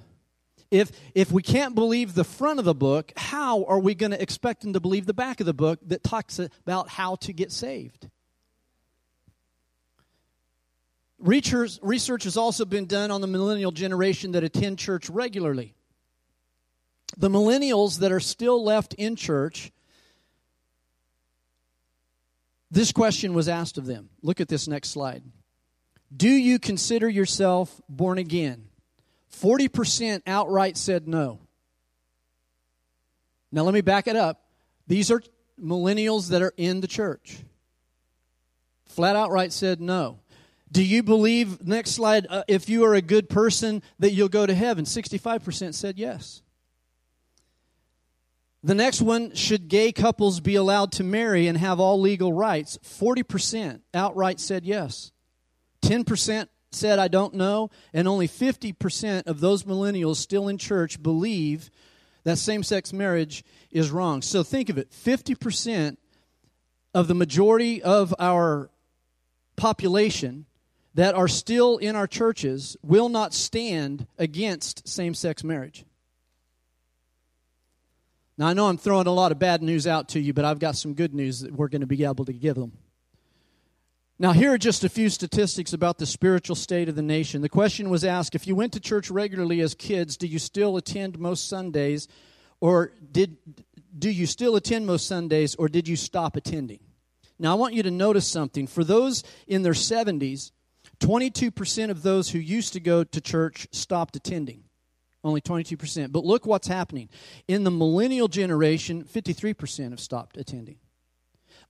if, 0.69 0.91
if 1.15 1.31
we 1.31 1.41
can't 1.41 1.73
believe 1.73 2.13
the 2.13 2.23
front 2.23 2.59
of 2.59 2.65
the 2.65 2.75
book, 2.75 3.11
how 3.17 3.63
are 3.65 3.79
we 3.79 3.95
going 3.95 4.11
to 4.11 4.21
expect 4.21 4.61
them 4.61 4.73
to 4.73 4.79
believe 4.79 5.05
the 5.05 5.13
back 5.13 5.39
of 5.39 5.45
the 5.45 5.53
book 5.53 5.79
that 5.87 6.03
talks 6.03 6.39
about 6.39 6.89
how 6.89 7.15
to 7.15 7.33
get 7.33 7.51
saved? 7.51 8.09
Research, 11.21 11.77
research 11.83 12.23
has 12.23 12.35
also 12.35 12.65
been 12.65 12.87
done 12.87 13.11
on 13.11 13.21
the 13.21 13.27
millennial 13.27 13.71
generation 13.71 14.31
that 14.31 14.43
attend 14.43 14.79
church 14.79 15.09
regularly. 15.09 15.75
The 17.17 17.29
millennials 17.29 17.99
that 17.99 18.11
are 18.11 18.19
still 18.19 18.63
left 18.63 18.95
in 18.95 19.15
church, 19.15 19.71
this 22.71 22.91
question 22.91 23.35
was 23.35 23.47
asked 23.47 23.77
of 23.77 23.85
them. 23.85 24.09
Look 24.23 24.41
at 24.41 24.47
this 24.47 24.67
next 24.67 24.89
slide. 24.89 25.21
Do 26.15 26.29
you 26.29 26.57
consider 26.57 27.07
yourself 27.07 27.79
born 27.87 28.17
again? 28.17 28.67
40% 29.31 30.23
outright 30.25 30.75
said 30.75 31.07
no. 31.07 31.39
Now, 33.51 33.63
let 33.63 33.73
me 33.73 33.81
back 33.81 34.07
it 34.07 34.15
up. 34.15 34.41
These 34.87 35.11
are 35.11 35.21
millennials 35.61 36.29
that 36.29 36.41
are 36.41 36.53
in 36.57 36.81
the 36.81 36.87
church. 36.87 37.37
Flat 38.85 39.15
outright 39.15 39.53
said 39.53 39.79
no. 39.79 40.20
Do 40.71 40.83
you 40.83 41.03
believe, 41.03 41.67
next 41.67 41.91
slide, 41.91 42.27
uh, 42.29 42.43
if 42.47 42.69
you 42.69 42.85
are 42.85 42.95
a 42.95 43.01
good 43.01 43.29
person, 43.29 43.83
that 43.99 44.11
you'll 44.11 44.29
go 44.29 44.45
to 44.45 44.53
heaven? 44.53 44.85
65% 44.85 45.73
said 45.73 45.99
yes. 45.99 46.41
The 48.63 48.75
next 48.75 49.01
one, 49.01 49.33
should 49.33 49.67
gay 49.67 49.91
couples 49.91 50.39
be 50.39 50.55
allowed 50.55 50.93
to 50.93 51.03
marry 51.03 51.47
and 51.47 51.57
have 51.57 51.79
all 51.79 51.99
legal 51.99 52.31
rights? 52.31 52.77
40% 52.83 53.81
outright 53.93 54.39
said 54.39 54.65
yes. 54.65 55.11
10% 55.81 56.47
said, 56.71 56.99
I 56.99 57.07
don't 57.07 57.33
know. 57.33 57.69
And 57.91 58.07
only 58.07 58.27
50% 58.27 59.27
of 59.27 59.39
those 59.39 59.63
millennials 59.63 60.17
still 60.17 60.47
in 60.47 60.57
church 60.57 61.01
believe 61.01 61.69
that 62.23 62.37
same 62.37 62.63
sex 62.63 62.93
marriage 62.93 63.43
is 63.71 63.89
wrong. 63.89 64.21
So 64.21 64.43
think 64.43 64.69
of 64.69 64.77
it 64.77 64.91
50% 64.91 65.97
of 66.93 67.07
the 67.07 67.15
majority 67.15 67.81
of 67.81 68.13
our 68.19 68.69
population 69.55 70.45
that 70.93 71.15
are 71.15 71.27
still 71.27 71.77
in 71.77 71.95
our 71.95 72.07
churches 72.07 72.75
will 72.83 73.09
not 73.09 73.33
stand 73.33 74.07
against 74.17 74.87
same 74.87 75.13
sex 75.13 75.43
marriage. 75.43 75.85
Now, 78.37 78.47
I 78.47 78.53
know 78.53 78.67
I'm 78.67 78.77
throwing 78.77 79.07
a 79.07 79.11
lot 79.11 79.31
of 79.31 79.39
bad 79.39 79.61
news 79.61 79.85
out 79.85 80.09
to 80.09 80.19
you, 80.19 80.33
but 80.33 80.45
I've 80.45 80.59
got 80.59 80.75
some 80.75 80.93
good 80.93 81.13
news 81.13 81.41
that 81.41 81.53
we're 81.53 81.67
going 81.67 81.81
to 81.81 81.87
be 81.87 82.03
able 82.03 82.25
to 82.25 82.33
give 82.33 82.55
them. 82.55 82.71
Now, 84.17 84.33
here 84.33 84.53
are 84.53 84.57
just 84.57 84.83
a 84.83 84.89
few 84.89 85.09
statistics 85.09 85.73
about 85.73 85.97
the 85.97 86.05
spiritual 86.05 86.55
state 86.55 86.89
of 86.89 86.95
the 86.95 87.01
nation. 87.01 87.41
The 87.41 87.49
question 87.49 87.89
was 87.89 88.03
asked 88.03 88.35
if 88.35 88.45
you 88.45 88.55
went 88.55 88.73
to 88.73 88.79
church 88.79 89.09
regularly 89.09 89.61
as 89.61 89.73
kids, 89.73 90.15
do 90.15 90.27
you 90.27 90.39
still 90.39 90.77
attend 90.77 91.17
most 91.17 91.47
Sundays? 91.49 92.07
Or 92.59 92.91
did, 93.11 93.37
do 93.97 94.09
you 94.09 94.27
still 94.27 94.55
attend 94.55 94.85
most 94.85 95.07
Sundays, 95.07 95.55
or 95.55 95.67
did 95.67 95.87
you 95.87 95.95
stop 95.95 96.35
attending? 96.35 96.79
Now, 97.39 97.51
I 97.51 97.55
want 97.55 97.73
you 97.73 97.81
to 97.83 97.91
notice 97.91 98.27
something. 98.27 98.67
For 98.67 98.83
those 98.83 99.23
in 99.47 99.63
their 99.63 99.73
70s, 99.73 100.51
22% 101.01 101.89
of 101.89 102.03
those 102.03 102.29
who 102.29 102.39
used 102.39 102.73
to 102.73 102.79
go 102.79 103.03
to 103.03 103.21
church 103.21 103.67
stopped 103.71 104.15
attending. 104.15 104.63
Only 105.23 105.41
22%. 105.41 106.11
But 106.11 106.25
look 106.25 106.45
what's 106.45 106.67
happening. 106.67 107.09
In 107.47 107.63
the 107.63 107.71
millennial 107.71 108.27
generation, 108.27 109.03
53% 109.03 109.91
have 109.91 109.99
stopped 109.99 110.37
attending. 110.37 110.77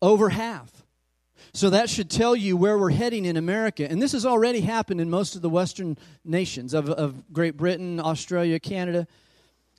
Over 0.01 0.29
half. 0.29 0.83
So 1.53 1.69
that 1.71 1.89
should 1.89 2.09
tell 2.09 2.35
you 2.35 2.55
where 2.55 2.77
we're 2.77 2.91
heading 2.91 3.25
in 3.25 3.35
America. 3.35 3.89
And 3.89 4.01
this 4.01 4.11
has 4.13 4.25
already 4.25 4.61
happened 4.61 5.01
in 5.01 5.09
most 5.09 5.35
of 5.35 5.41
the 5.41 5.49
Western 5.49 5.97
nations 6.23 6.73
of, 6.73 6.89
of 6.89 7.33
Great 7.33 7.57
Britain, 7.57 7.99
Australia, 7.99 8.59
Canada. 8.59 9.07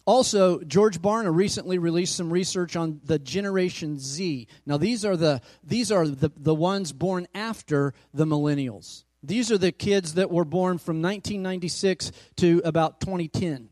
Also, 0.04 0.60
George 0.60 1.00
Barna 1.00 1.34
recently 1.34 1.78
released 1.78 2.16
some 2.16 2.32
research 2.32 2.74
on 2.74 3.00
the 3.04 3.18
Generation 3.18 3.98
Z. 3.98 4.48
Now, 4.66 4.76
these 4.76 5.04
are 5.04 5.16
the, 5.16 5.40
these 5.62 5.92
are 5.92 6.06
the, 6.08 6.32
the 6.36 6.54
ones 6.54 6.92
born 6.92 7.28
after 7.34 7.94
the 8.12 8.24
millennials. 8.24 9.04
These 9.22 9.52
are 9.52 9.58
the 9.58 9.72
kids 9.72 10.14
that 10.14 10.30
were 10.30 10.44
born 10.44 10.78
from 10.78 11.00
1996 11.00 12.12
to 12.36 12.60
about 12.64 13.00
2010. 13.00 13.68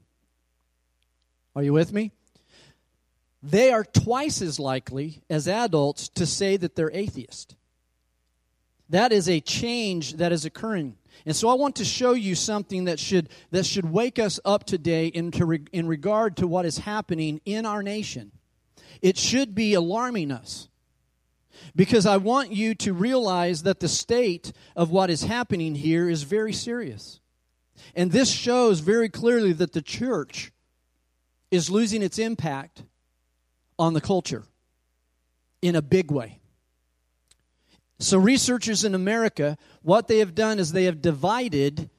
Are 1.57 1.63
you 1.63 1.73
with 1.73 1.93
me? 1.93 2.13
They 3.43 3.73
are 3.73 3.85
twice 3.85 4.43
as 4.43 4.61
likely 4.61 5.23
as 5.29 5.49
adults 5.49 6.09
to 6.11 6.27
say 6.27 6.57
that 6.57 6.77
they're 6.77 6.93
atheist. 6.93 7.57
That 8.91 9.13
is 9.13 9.29
a 9.29 9.41
change 9.41 10.15
that 10.15 10.33
is 10.33 10.45
occurring. 10.45 10.97
And 11.25 11.35
so 11.35 11.49
I 11.49 11.55
want 11.55 11.77
to 11.77 11.85
show 11.85 12.13
you 12.13 12.35
something 12.35 12.85
that 12.85 12.99
should, 12.99 13.29
that 13.51 13.67
should 13.67 13.91
wake 13.91 14.19
us 14.19 14.41
up 14.45 14.65
today 14.65 15.07
in, 15.07 15.31
to 15.33 15.47
re, 15.47 15.61
in 15.73 15.87
regard 15.87 16.37
to 16.39 16.47
what 16.47 16.67
is 16.67 16.79
happening 16.79 17.41
in 17.45 17.67
our 17.67 17.83
nation. 17.83 18.33
It 19.01 19.17
should 19.17 19.55
be 19.55 19.75
alarming 19.75 20.31
us 20.31 20.69
because 21.75 22.07
I 22.07 22.17
want 22.17 22.53
you 22.53 22.75
to 22.77 22.93
realize 22.93 23.63
that 23.63 23.81
the 23.81 23.89
state 23.89 24.53
of 24.77 24.91
what 24.91 25.11
is 25.11 25.25
happening 25.25 25.75
here 25.75 26.09
is 26.09 26.23
very 26.23 26.53
serious. 26.53 27.21
And 27.95 28.13
this 28.13 28.31
shows 28.31 28.81
very 28.81 29.09
clearly 29.09 29.53
that 29.55 29.73
the 29.73 29.83
church 29.83 30.53
is 31.51 31.71
losing 31.71 32.03
its 32.03 32.19
impact 32.19 32.83
on 33.79 33.95
the 33.95 34.01
culture 34.01 34.45
in 35.63 35.75
a 35.75 35.83
big 35.83 36.11
way. 36.11 36.39
So, 37.99 38.19
researchers 38.19 38.85
in 38.85 38.95
America, 38.95 39.59
what 39.83 40.09
they 40.09 40.19
have 40.19 40.35
done 40.35 40.59
is 40.59 40.73
they 40.73 40.85
have 40.85 41.03
divided 41.03 41.91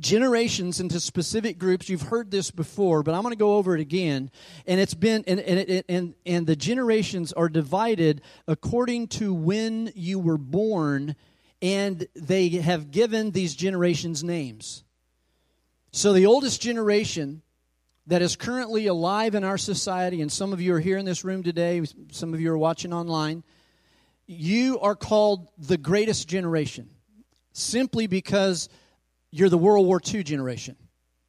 generations 0.00 0.80
into 0.80 0.98
specific 0.98 1.58
groups. 1.58 1.88
You've 1.88 2.02
heard 2.02 2.30
this 2.30 2.50
before, 2.50 3.02
but 3.02 3.14
I'm 3.14 3.22
going 3.22 3.32
to 3.32 3.38
go 3.38 3.56
over 3.56 3.74
it 3.74 3.80
again. 3.80 4.30
And 4.66 4.80
it's 4.80 4.94
been 4.94 5.24
and 5.26 5.38
and 5.40 5.84
and 5.88 6.14
and 6.26 6.46
the 6.46 6.56
generations 6.56 7.32
are 7.32 7.48
divided 7.48 8.22
according 8.48 9.08
to 9.08 9.32
when 9.32 9.92
you 9.94 10.18
were 10.18 10.38
born, 10.38 11.16
and 11.62 12.06
they 12.14 12.48
have 12.48 12.90
given 12.90 13.30
these 13.30 13.54
generations 13.54 14.24
names. 14.24 14.84
So 15.92 16.12
the 16.12 16.26
oldest 16.26 16.60
generation 16.60 17.42
that 18.06 18.22
is 18.22 18.34
currently 18.36 18.86
alive 18.86 19.34
in 19.34 19.44
our 19.44 19.58
society, 19.58 20.20
and 20.20 20.32
some 20.32 20.52
of 20.52 20.60
you 20.60 20.74
are 20.74 20.80
here 20.80 20.98
in 20.98 21.04
this 21.04 21.24
room 21.24 21.42
today, 21.42 21.82
some 22.10 22.34
of 22.34 22.40
you 22.40 22.50
are 22.50 22.58
watching 22.58 22.92
online, 22.92 23.44
you 24.26 24.80
are 24.80 24.96
called 24.96 25.48
the 25.58 25.76
greatest 25.76 26.28
generation 26.28 26.88
simply 27.52 28.06
because 28.06 28.68
you're 29.30 29.48
the 29.48 29.58
World 29.58 29.86
War 29.86 30.00
II 30.04 30.22
generation. 30.22 30.76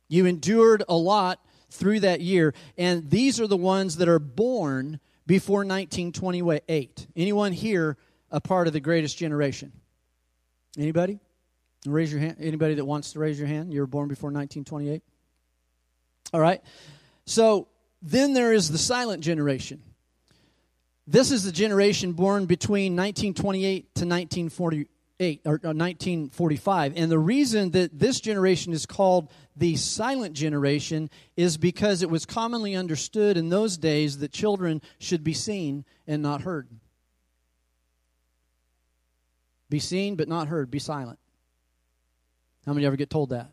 You 0.07 0.25
endured 0.25 0.83
a 0.89 0.95
lot 0.95 1.39
through 1.69 2.01
that 2.01 2.21
year, 2.21 2.53
and 2.77 3.09
these 3.09 3.39
are 3.39 3.47
the 3.47 3.57
ones 3.57 3.97
that 3.97 4.09
are 4.09 4.19
born 4.19 4.99
before 5.25 5.59
1928. 5.59 7.07
Anyone 7.15 7.53
here 7.53 7.97
a 8.29 8.41
part 8.41 8.67
of 8.67 8.73
the 8.73 8.79
greatest 8.79 9.17
generation? 9.17 9.71
Anybody? 10.77 11.19
Raise 11.85 12.11
your 12.11 12.21
hand. 12.21 12.37
Anybody 12.39 12.75
that 12.75 12.85
wants 12.85 13.13
to 13.13 13.19
raise 13.19 13.39
your 13.39 13.47
hand? 13.47 13.73
You 13.73 13.81
were 13.81 13.87
born 13.87 14.07
before 14.07 14.29
1928? 14.29 15.01
All 16.33 16.39
right. 16.39 16.61
So 17.25 17.67
then 18.01 18.33
there 18.33 18.53
is 18.53 18.69
the 18.69 18.77
silent 18.77 19.23
generation. 19.23 19.81
This 21.07 21.31
is 21.31 21.43
the 21.43 21.51
generation 21.51 22.13
born 22.13 22.45
between 22.45 22.95
1928 22.95 23.95
to 23.95 24.05
1940, 24.05 24.87
8 25.21 25.41
or 25.45 25.51
1945 25.51 26.93
and 26.97 27.11
the 27.11 27.19
reason 27.19 27.71
that 27.71 27.97
this 27.97 28.19
generation 28.19 28.73
is 28.73 28.85
called 28.85 29.29
the 29.55 29.75
silent 29.75 30.33
generation 30.33 31.09
is 31.37 31.57
because 31.57 32.01
it 32.01 32.09
was 32.09 32.25
commonly 32.25 32.75
understood 32.75 33.37
in 33.37 33.49
those 33.49 33.77
days 33.77 34.17
that 34.17 34.31
children 34.31 34.81
should 34.99 35.23
be 35.23 35.33
seen 35.33 35.85
and 36.07 36.21
not 36.21 36.41
heard 36.41 36.67
be 39.69 39.79
seen 39.79 40.15
but 40.15 40.27
not 40.27 40.47
heard 40.47 40.71
be 40.71 40.79
silent 40.79 41.19
how 42.65 42.73
many 42.73 42.85
ever 42.85 42.95
get 42.97 43.09
told 43.09 43.29
that 43.29 43.51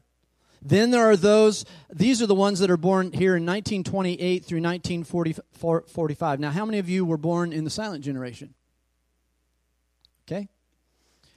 Then 0.60 0.90
there 0.90 1.08
are 1.08 1.16
those, 1.16 1.64
these 1.92 2.20
are 2.20 2.26
the 2.26 2.34
ones 2.34 2.58
that 2.58 2.70
are 2.70 2.76
born 2.76 3.12
here 3.12 3.36
in 3.36 3.46
1928 3.46 4.44
through 4.44 4.60
1945. 4.60 6.40
Now, 6.40 6.50
how 6.50 6.64
many 6.64 6.78
of 6.78 6.88
you 6.88 7.04
were 7.04 7.16
born 7.16 7.52
in 7.52 7.62
the 7.62 7.70
silent 7.70 8.02
generation? 8.02 8.54
Okay. 10.26 10.48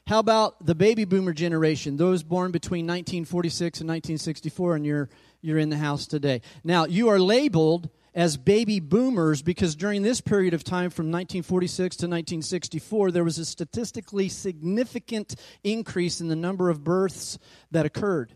How 0.07 0.19
about 0.19 0.65
the 0.65 0.75
baby 0.75 1.05
boomer 1.05 1.33
generation, 1.33 1.97
those 1.97 2.23
born 2.23 2.51
between 2.51 2.85
1946 2.85 3.81
and 3.81 3.87
1964, 3.87 4.75
and 4.75 4.85
you're, 4.85 5.09
you're 5.41 5.59
in 5.59 5.69
the 5.69 5.77
house 5.77 6.07
today? 6.07 6.41
Now, 6.63 6.85
you 6.85 7.09
are 7.09 7.19
labeled 7.19 7.89
as 8.13 8.37
baby 8.37 8.79
boomers 8.79 9.41
because 9.41 9.75
during 9.75 10.01
this 10.01 10.21
period 10.21 10.53
of 10.53 10.63
time 10.63 10.89
from 10.89 11.05
1946 11.05 11.95
to 11.97 12.05
1964 12.05 13.11
there 13.11 13.23
was 13.23 13.37
a 13.37 13.45
statistically 13.45 14.27
significant 14.27 15.35
increase 15.63 16.19
in 16.19 16.27
the 16.27 16.35
number 16.35 16.69
of 16.69 16.83
births 16.83 17.39
that 17.71 17.85
occurred. 17.85 18.35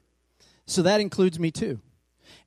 So 0.65 0.81
that 0.83 1.01
includes 1.01 1.39
me 1.39 1.51
too. 1.51 1.81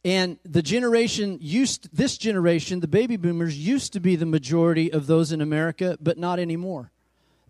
And 0.05 0.39
the 0.45 0.63
generation 0.63 1.39
used 1.41 1.95
this 1.95 2.17
generation 2.17 2.81
the 2.81 2.89
baby 2.89 3.17
boomers 3.17 3.59
used 3.59 3.93
to 3.93 4.01
be 4.01 4.17
the 4.17 4.27
majority 4.27 4.93
of 4.93 5.07
those 5.07 5.31
in 5.33 5.41
america 5.41 5.97
but 6.01 6.19
not 6.19 6.39
anymore 6.39 6.91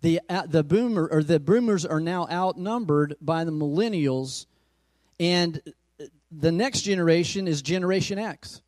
the, 0.01 0.21
uh, 0.29 0.45
the 0.47 0.63
boomer 0.63 1.07
or 1.11 1.23
the 1.23 1.39
boomers 1.39 1.85
are 1.85 1.99
now 1.99 2.27
outnumbered 2.29 3.15
by 3.21 3.43
the 3.43 3.51
millennials 3.51 4.45
and 5.19 5.61
the 6.31 6.51
next 6.51 6.81
generation 6.81 7.47
is 7.47 7.61
generation 7.61 8.19
x 8.19 8.61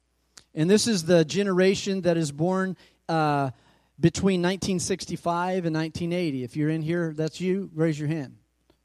and 0.53 0.69
this 0.69 0.87
is 0.87 1.05
the 1.05 1.23
generation 1.23 2.01
that 2.01 2.17
is 2.17 2.31
born 2.31 2.75
uh, 3.07 3.51
between 3.99 4.41
1965 4.41 5.65
and 5.65 5.75
1980. 5.75 6.43
If 6.43 6.55
you're 6.55 6.69
in 6.69 6.81
here, 6.81 7.13
that's 7.15 7.39
you, 7.39 7.69
raise 7.73 7.99
your 7.99 8.09
hand. 8.09 8.37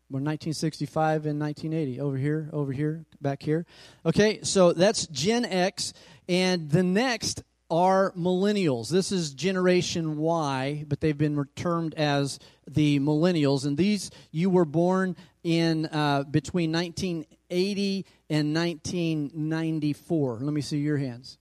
Born 0.09 0.23
1965 0.25 1.27
and 1.27 1.41
1980. 1.41 2.01
Over 2.01 2.17
here, 2.17 2.49
over 2.53 2.71
here, 2.71 3.05
back 3.21 3.43
here. 3.43 3.67
Okay, 4.05 4.41
so 4.43 4.73
that's 4.73 5.07
Gen 5.09 5.45
X. 5.45 5.93
And 6.29 6.71
the 6.71 6.85
next 6.85 7.43
are 7.71 8.13
millennials. 8.13 8.89
This 8.89 9.13
is 9.13 9.33
Generation 9.33 10.17
Y, 10.19 10.85
but 10.89 11.01
they've 11.01 11.17
been 11.17 11.45
termed 11.57 11.95
as 11.95 12.39
the 12.69 13.01
millennials. 13.01 13.67
And 13.67 13.77
these, 13.77 14.11
you 14.31 14.51
were 14.51 14.65
born 14.65 15.17
in 15.43 15.87
uh, 15.87 16.25
between 16.25 16.73
1980 16.73 18.07
and 18.31 18.55
1994. 18.55 20.39
Let 20.41 20.53
me 20.53 20.61
see 20.61 20.79
your 20.79 20.99
hands. 20.99 21.39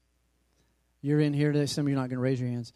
You're 1.01 1.19
in 1.19 1.33
here 1.33 1.51
today. 1.51 1.67
Some 1.67 1.85
of 1.85 1.89
you 1.89 1.95
are 1.95 2.01
not 2.01 2.09
going 2.09 2.17
to 2.17 2.23
raise 2.23 2.39
your 2.39 2.49
hands. 2.49 2.73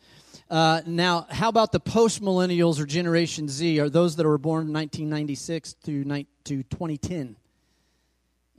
Uh, 0.50 0.82
now, 0.86 1.25
how 1.29 1.50
about 1.50 1.72
the 1.72 1.79
post 1.79 2.22
millennials 2.22 2.79
or 2.79 2.86
Generation 2.86 3.48
Z? 3.48 3.79
Are 3.79 3.89
those 3.89 4.15
that 4.18 4.25
were 4.25 4.38
born 4.38 4.72
1996 4.72 5.74
to, 5.86 6.03
to 6.03 6.63
2010? 6.63 7.36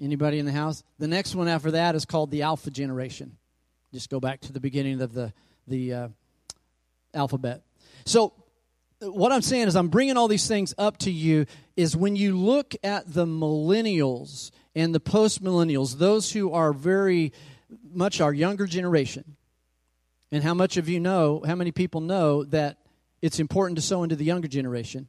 Anybody 0.00 0.38
in 0.38 0.47
the 0.47 0.52
house? 0.52 0.82
The 0.99 1.09
next 1.09 1.35
one 1.35 1.47
after 1.47 1.73
that 1.73 1.94
is 1.94 2.04
called 2.04 2.30
the 2.30 2.42
Alpha 2.42 2.70
generation. 2.70 3.37
Just 3.92 4.09
go 4.09 4.20
back 4.20 4.40
to 4.42 4.52
the 4.52 4.61
beginning 4.61 5.00
of 5.00 5.12
the 5.12 5.32
the 5.66 5.92
uh, 5.92 6.09
alphabet. 7.12 7.62
So, 8.04 8.32
what 9.00 9.32
I'm 9.32 9.42
saying 9.42 9.68
is, 9.68 9.75
I'm 9.75 9.88
bringing 9.88 10.16
all 10.16 10.28
these 10.28 10.47
things 10.47 10.75
up 10.78 10.99
to 10.99 11.11
you. 11.11 11.47
Is 11.76 11.97
when 11.97 12.14
you 12.14 12.37
look 12.37 12.75
at 12.85 13.12
the 13.12 13.26
millennials 13.26 14.50
and 14.75 14.94
the 14.94 15.00
post 15.00 15.42
millennials, 15.42 15.99
those 15.99 16.32
who 16.32 16.52
are 16.52 16.73
very 16.73 17.32
much 17.92 18.20
our 18.20 18.32
younger 18.32 18.66
generation, 18.66 19.37
and 20.30 20.44
how 20.44 20.54
much 20.54 20.76
of 20.76 20.88
you 20.88 21.00
know, 21.00 21.42
how 21.44 21.56
many 21.56 21.73
people 21.73 22.00
know 22.00 22.44
that 22.44 22.78
it's 23.20 23.40
important 23.40 23.76
to 23.76 23.82
sow 23.82 24.04
into 24.04 24.14
the 24.14 24.25
younger 24.25 24.49
generation? 24.49 25.09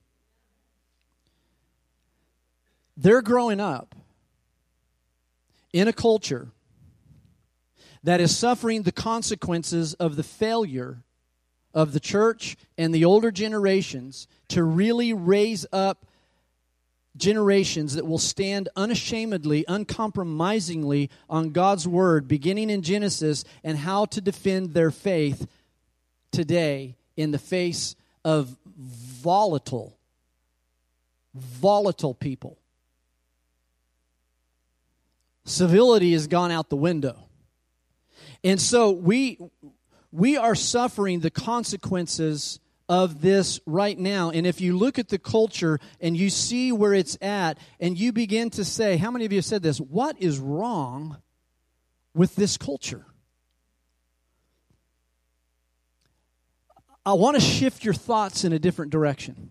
They're 2.98 3.22
growing 3.22 3.60
up 3.60 3.96
in 5.72 5.88
a 5.88 5.94
culture 5.94 6.52
that 8.04 8.22
is 8.22 8.36
suffering 8.36 8.84
the 8.84 8.92
consequences 8.92 9.94
of 9.96 10.16
the 10.16 10.24
failure 10.24 11.04
of 11.74 11.94
the 11.94 12.00
church 12.00 12.58
and 12.78 12.94
the 12.94 13.06
older 13.06 13.32
generations 13.32 14.28
to 14.50 14.64
really 14.64 15.14
raise 15.14 15.66
up 15.72 16.06
generations 17.18 17.96
that 17.96 18.08
will 18.08 18.18
stand 18.18 18.70
unashamedly, 18.76 19.66
uncompromisingly 19.68 21.10
on 21.30 21.52
God's 21.52 21.88
word, 21.88 22.28
beginning 22.28 22.70
in 22.70 22.82
Genesis, 22.82 23.44
and 23.64 23.78
how 23.78 24.06
to 24.06 24.22
defend 24.22 24.74
their 24.74 24.92
faith 24.92 25.48
today 26.32 26.96
in 27.18 27.32
the 27.32 27.40
face 27.40 27.96
of 28.24 28.56
volatile, 28.76 29.98
volatile 31.34 32.14
people. 32.14 32.58
Civility 35.44 36.14
has 36.14 36.28
gone 36.28 36.52
out 36.52 36.70
the 36.70 36.76
window. 36.76 37.18
And 38.44 38.60
so 38.60 38.92
we 38.92 39.38
we 40.12 40.38
are 40.38 40.56
suffering 40.56 41.20
the 41.20 41.32
consequences 41.32 42.60
of 42.90 43.22
this 43.22 43.62
right 43.66 43.98
now. 43.98 44.32
And 44.32 44.46
if 44.46 44.60
you 44.60 44.78
look 44.78 45.00
at 45.00 45.08
the 45.08 45.18
culture 45.18 45.80
and 46.02 46.18
you 46.18 46.30
see 46.30 46.74
where 46.74 46.94
it's 46.94 47.18
at, 47.22 47.58
and 47.80 47.98
you 47.98 48.12
begin 48.12 48.50
to 48.52 48.66
say, 48.66 48.98
How 48.98 49.12
many 49.12 49.26
of 49.26 49.32
you 49.32 49.38
have 49.38 49.46
said 49.46 49.64
this? 49.64 49.80
What 49.80 50.22
is 50.22 50.40
wrong 50.40 51.18
with 52.14 52.36
this 52.36 52.58
culture? 52.58 53.06
I 57.06 57.14
want 57.14 57.36
to 57.36 57.42
shift 57.42 57.84
your 57.84 57.94
thoughts 57.94 58.44
in 58.44 58.54
a 58.54 58.60
different 58.60 58.92
direction. 58.92 59.50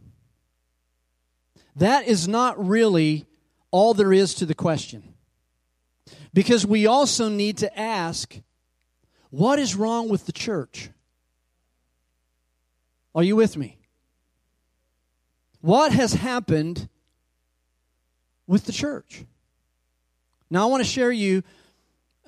That 1.76 2.06
is 2.06 2.28
not 2.28 2.64
really 2.64 3.26
all 3.70 3.94
there 3.94 4.12
is 4.12 4.34
to 4.34 4.46
the 4.46 4.54
question. 4.54 5.14
Because 6.32 6.66
we 6.66 6.86
also 6.86 7.28
need 7.28 7.58
to 7.58 7.78
ask 7.78 8.36
what 9.30 9.58
is 9.58 9.74
wrong 9.74 10.08
with 10.08 10.26
the 10.26 10.32
church? 10.32 10.90
Are 13.14 13.22
you 13.22 13.36
with 13.36 13.56
me? 13.56 13.78
What 15.60 15.92
has 15.92 16.12
happened 16.12 16.88
with 18.46 18.64
the 18.64 18.72
church? 18.72 19.24
Now, 20.50 20.66
I 20.66 20.70
want 20.70 20.82
to 20.82 20.88
share 20.88 21.12
you, 21.12 21.42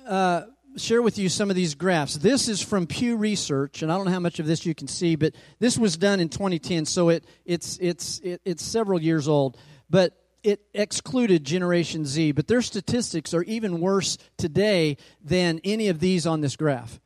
uh, 0.05 0.43
share 0.77 1.01
with 1.01 1.17
you 1.17 1.29
some 1.29 1.49
of 1.49 1.55
these 1.55 1.75
graphs. 1.75 2.15
This 2.15 2.47
is 2.47 2.61
from 2.61 2.87
Pew 2.87 3.17
Research, 3.17 3.81
and 3.81 3.91
I 3.91 3.97
don't 3.97 4.05
know 4.05 4.11
how 4.11 4.19
much 4.19 4.39
of 4.39 4.45
this 4.45 4.65
you 4.65 4.73
can 4.73 4.87
see, 4.87 5.15
but 5.15 5.33
this 5.59 5.77
was 5.77 5.97
done 5.97 6.19
in 6.19 6.29
2010, 6.29 6.85
so 6.85 7.09
it, 7.09 7.25
it's 7.45 7.77
it's 7.81 8.19
it, 8.19 8.41
it's 8.45 8.63
several 8.63 9.01
years 9.01 9.27
old. 9.27 9.57
But 9.89 10.22
it 10.43 10.61
excluded 10.73 11.43
Generation 11.43 12.05
Z, 12.05 12.33
but 12.33 12.47
their 12.47 12.61
statistics 12.61 13.33
are 13.33 13.43
even 13.43 13.79
worse 13.79 14.17
today 14.37 14.97
than 15.23 15.61
any 15.63 15.87
of 15.87 15.99
these 15.99 16.27
on 16.27 16.41
this 16.41 16.55
graph. 16.55 16.99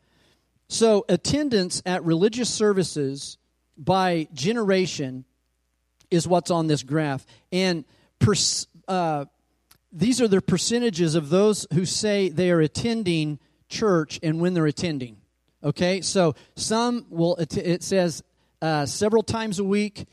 So, 0.70 1.06
attendance 1.08 1.82
at 1.86 2.04
religious 2.04 2.54
services 2.54 3.38
by 3.78 4.28
generation 4.34 5.24
is 6.10 6.28
what's 6.28 6.52
on 6.52 6.68
this 6.68 6.84
graph. 6.84 7.26
And 7.52 7.86
uh, 8.88 9.26
these 9.92 10.22
are 10.22 10.28
the 10.28 10.42
percentages 10.42 11.16
of 11.16 11.30
those 11.30 11.68
who 11.74 11.86
say 11.86 12.30
they 12.30 12.52
are 12.52 12.60
attending 12.60 13.40
church 13.70 14.20
and 14.24 14.42
when 14.42 14.54
they're 14.54 14.66
attending. 14.66 15.18
Okay, 15.64 16.02
so 16.02 16.36
some 16.56 17.06
will, 17.10 17.36
it 17.38 17.84
says 17.84 18.24
uh, 18.62 18.86
several 18.86 19.24
times 19.24 19.60
a 19.60 19.64
week, 19.64 20.06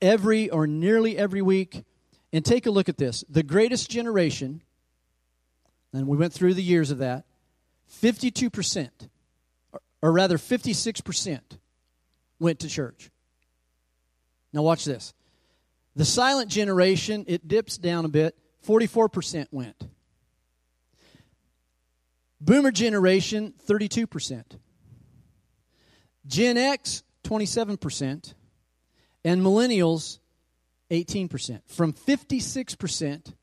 every 0.00 0.50
or 0.50 0.66
nearly 0.66 1.16
every 1.16 1.42
week. 1.42 1.84
And 2.32 2.44
take 2.44 2.66
a 2.66 2.70
look 2.70 2.88
at 2.88 2.96
this. 2.96 3.24
The 3.28 3.42
greatest 3.42 3.90
generation, 3.90 4.62
and 5.92 6.06
we 6.06 6.16
went 6.16 6.32
through 6.32 6.54
the 6.54 6.62
years 6.62 6.90
of 6.90 6.98
that, 6.98 7.24
52%, 8.02 8.88
or 10.00 10.12
rather 10.12 10.38
56% 10.38 11.40
went 12.38 12.60
to 12.60 12.68
church. 12.68 13.10
Now, 14.52 14.62
watch 14.62 14.84
this. 14.84 15.12
The 15.96 16.04
silent 16.04 16.50
generation, 16.50 17.24
it 17.26 17.48
dips 17.48 17.76
down 17.76 18.04
a 18.04 18.08
bit. 18.08 18.36
44% 18.66 19.48
went. 19.50 19.88
Boomer 22.40 22.70
generation, 22.70 23.54
32%. 23.68 24.44
Gen 26.26 26.56
X, 26.56 27.02
27%. 27.24 28.34
And 29.24 29.42
millennials, 29.42 30.19
18%. 30.90 31.60
From 31.66 31.92
56% 31.92 33.34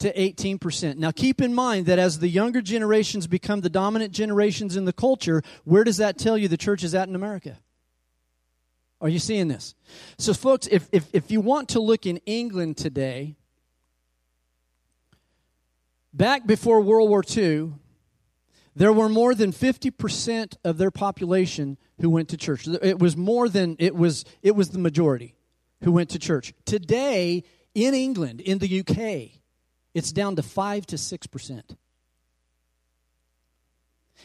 to 0.00 0.12
18%. 0.12 0.96
Now, 0.96 1.10
keep 1.10 1.40
in 1.40 1.54
mind 1.54 1.86
that 1.86 1.98
as 1.98 2.18
the 2.18 2.28
younger 2.28 2.60
generations 2.60 3.26
become 3.26 3.60
the 3.60 3.70
dominant 3.70 4.12
generations 4.12 4.76
in 4.76 4.84
the 4.84 4.92
culture, 4.92 5.42
where 5.64 5.84
does 5.84 5.98
that 5.98 6.18
tell 6.18 6.36
you 6.36 6.48
the 6.48 6.56
church 6.56 6.84
is 6.84 6.94
at 6.94 7.08
in 7.08 7.14
America? 7.14 7.58
Are 9.00 9.08
you 9.08 9.18
seeing 9.18 9.48
this? 9.48 9.74
So, 10.18 10.34
folks, 10.34 10.66
if, 10.70 10.88
if, 10.92 11.06
if 11.12 11.30
you 11.30 11.40
want 11.40 11.70
to 11.70 11.80
look 11.80 12.06
in 12.06 12.18
England 12.26 12.76
today, 12.76 13.36
back 16.12 16.46
before 16.46 16.80
World 16.80 17.08
War 17.08 17.22
II, 17.36 17.72
there 18.76 18.92
were 18.92 19.08
more 19.08 19.34
than 19.34 19.52
50% 19.52 20.56
of 20.64 20.78
their 20.78 20.90
population 20.90 21.78
who 22.00 22.10
went 22.10 22.28
to 22.30 22.36
church. 22.36 22.66
It 22.66 22.98
was 22.98 23.16
more 23.16 23.48
than, 23.48 23.76
it 23.78 23.94
was, 23.94 24.24
it 24.42 24.56
was 24.56 24.70
the 24.70 24.78
majority 24.78 25.33
who 25.84 25.92
went 25.92 26.10
to 26.10 26.18
church. 26.18 26.52
Today, 26.64 27.44
in 27.74 27.94
England, 27.94 28.40
in 28.40 28.58
the 28.58 28.80
UK, 28.80 29.40
it's 29.94 30.12
down 30.12 30.36
to 30.36 30.42
5 30.42 30.86
to 30.86 30.96
6%. 30.96 31.76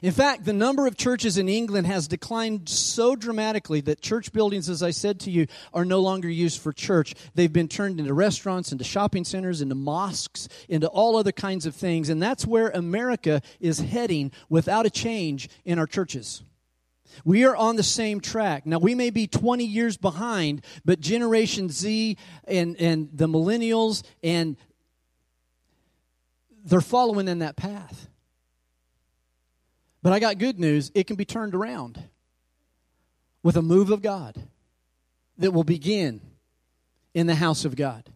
In 0.02 0.12
fact, 0.14 0.46
the 0.46 0.54
number 0.54 0.88
of 0.88 0.96
churches 0.96 1.38
in 1.38 1.50
England 1.50 1.86
has 1.88 2.08
declined 2.08 2.70
so 2.70 3.18
dramatically 3.18 3.82
that 3.82 4.02
church 4.02 4.32
buildings, 4.32 4.70
as 4.70 4.82
I 4.82 4.92
said 4.92 5.20
to 5.22 5.32
you, 5.32 5.48
are 5.74 5.84
no 5.84 6.00
longer 6.00 6.30
used 6.30 6.62
for 6.62 6.72
church. 6.72 7.16
They've 7.36 7.52
been 7.52 7.68
turned 7.68 8.00
into 8.00 8.14
restaurants, 8.14 8.72
into 8.72 8.86
shopping 8.86 9.26
centers, 9.26 9.62
into 9.62 9.76
mosques, 9.76 10.48
into 10.70 10.88
all 10.88 11.18
other 11.18 11.34
kinds 11.34 11.66
of 11.66 11.76
things. 11.76 12.08
And 12.08 12.22
that's 12.22 12.48
where 12.48 12.70
America 12.70 13.42
is 13.60 13.80
heading 13.80 14.32
without 14.48 14.86
a 14.86 14.90
change 14.90 15.50
in 15.66 15.78
our 15.78 15.88
churches. 15.88 16.44
We 17.26 17.46
are 17.46 17.56
on 17.56 17.76
the 17.76 17.84
same 17.84 18.22
track. 18.22 18.66
Now, 18.66 18.80
we 18.80 18.96
may 18.96 19.10
be 19.10 19.28
20 19.28 19.66
years 19.66 19.98
behind, 19.98 20.64
but 20.86 21.00
Generation 21.00 21.70
Z 21.70 22.18
and, 22.48 22.76
and 22.80 23.10
the 23.14 23.28
millennials, 23.28 24.04
and 24.24 24.58
they're 26.66 26.82
following 26.82 27.28
in 27.28 27.40
that 27.40 27.56
path. 27.56 28.08
But 30.02 30.14
I 30.14 30.20
got 30.20 30.38
good 30.38 30.60
news 30.60 30.92
it 30.94 31.08
can 31.08 31.16
be 31.16 31.26
turned 31.26 31.56
around 31.56 32.02
with 33.44 33.58
a 33.58 33.62
move 33.62 33.90
of 33.90 34.02
God 34.02 34.36
that 35.38 35.52
will 35.52 35.64
begin 35.64 36.22
in 37.14 37.28
the 37.28 37.36
house 37.36 37.66
of 37.66 37.76
God. 37.76 38.10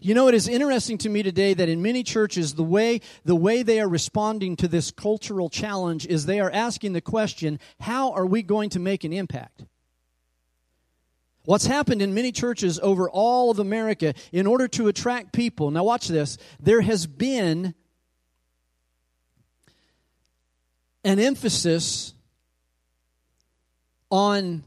You 0.00 0.14
know, 0.14 0.28
it 0.28 0.34
is 0.34 0.48
interesting 0.48 0.98
to 0.98 1.08
me 1.08 1.22
today 1.22 1.54
that 1.54 1.68
in 1.68 1.82
many 1.82 2.02
churches, 2.02 2.54
the 2.54 2.62
way, 2.62 3.00
the 3.24 3.36
way 3.36 3.62
they 3.62 3.80
are 3.80 3.88
responding 3.88 4.56
to 4.56 4.68
this 4.68 4.90
cultural 4.90 5.48
challenge 5.48 6.06
is 6.06 6.26
they 6.26 6.40
are 6.40 6.50
asking 6.50 6.92
the 6.92 7.00
question 7.00 7.58
how 7.80 8.12
are 8.12 8.26
we 8.26 8.42
going 8.42 8.70
to 8.70 8.78
make 8.78 9.04
an 9.04 9.12
impact? 9.12 9.64
What's 11.44 11.66
happened 11.66 12.02
in 12.02 12.12
many 12.12 12.32
churches 12.32 12.80
over 12.80 13.08
all 13.08 13.50
of 13.50 13.60
America 13.60 14.14
in 14.32 14.46
order 14.46 14.66
to 14.68 14.88
attract 14.88 15.32
people, 15.32 15.70
now 15.70 15.84
watch 15.84 16.08
this, 16.08 16.38
there 16.58 16.80
has 16.80 17.06
been 17.06 17.74
an 21.04 21.20
emphasis 21.20 22.14
on 24.10 24.64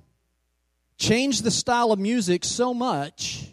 change 0.98 1.42
the 1.42 1.52
style 1.52 1.92
of 1.92 2.00
music 2.00 2.46
so 2.46 2.74
much 2.74 3.50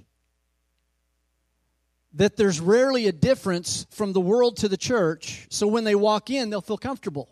that 2.17 2.37
there's 2.37 2.61
rarely 2.61 3.07
a 3.07 3.13
difference 3.13 3.87
from 3.91 4.13
the 4.13 4.21
world 4.21 4.57
to 4.59 4.69
the 4.69 4.77
church, 4.77 5.47
so 5.51 5.67
when 5.67 5.85
they 5.85 5.95
walk 5.95 6.31
in, 6.31 6.51
they'll 6.51 6.61
feel 6.61 6.79
comfortable. 6.79 7.31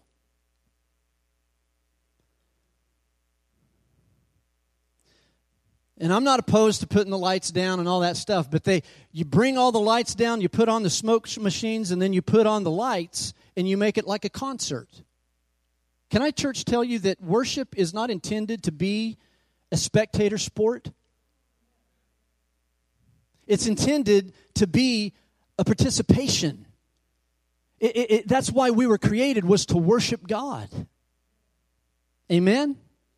And 5.96 6.12
I'm 6.12 6.24
not 6.24 6.40
opposed 6.40 6.80
to 6.80 6.86
putting 6.86 7.10
the 7.10 7.18
lights 7.18 7.50
down 7.50 7.78
and 7.78 7.88
all 7.88 8.00
that 8.00 8.16
stuff, 8.16 8.50
but 8.50 8.64
they 8.64 8.82
you 9.12 9.24
bring 9.24 9.56
all 9.56 9.72
the 9.72 9.80
lights 9.80 10.14
down, 10.14 10.40
you 10.40 10.48
put 10.48 10.68
on 10.68 10.82
the 10.82 10.90
smoke 10.90 11.28
machines 11.38 11.90
and 11.90 12.02
then 12.02 12.12
you 12.12 12.20
put 12.20 12.46
on 12.46 12.64
the 12.64 12.70
lights 12.70 13.32
and 13.56 13.68
you 13.68 13.76
make 13.76 13.96
it 13.96 14.06
like 14.06 14.24
a 14.24 14.28
concert. 14.28 14.88
Can 16.10 16.20
I, 16.20 16.30
church, 16.30 16.64
tell 16.64 16.84
you 16.84 16.98
that 17.00 17.22
worship 17.22 17.78
is 17.78 17.94
not 17.94 18.10
intended 18.10 18.64
to 18.64 18.72
be 18.72 19.18
a 19.72 19.76
spectator 19.76 20.36
sport? 20.36 20.90
It's 23.46 23.66
intended 23.66 24.32
to 24.54 24.66
be 24.66 25.12
a 25.58 25.64
participation. 25.64 26.66
It, 27.78 27.96
it, 27.96 28.10
it, 28.10 28.28
that's 28.28 28.50
why 28.50 28.70
we 28.70 28.86
were 28.86 28.98
created 28.98 29.44
was 29.44 29.66
to 29.66 29.76
worship 29.76 30.26
God. 30.26 30.68
Amen. 32.30 32.76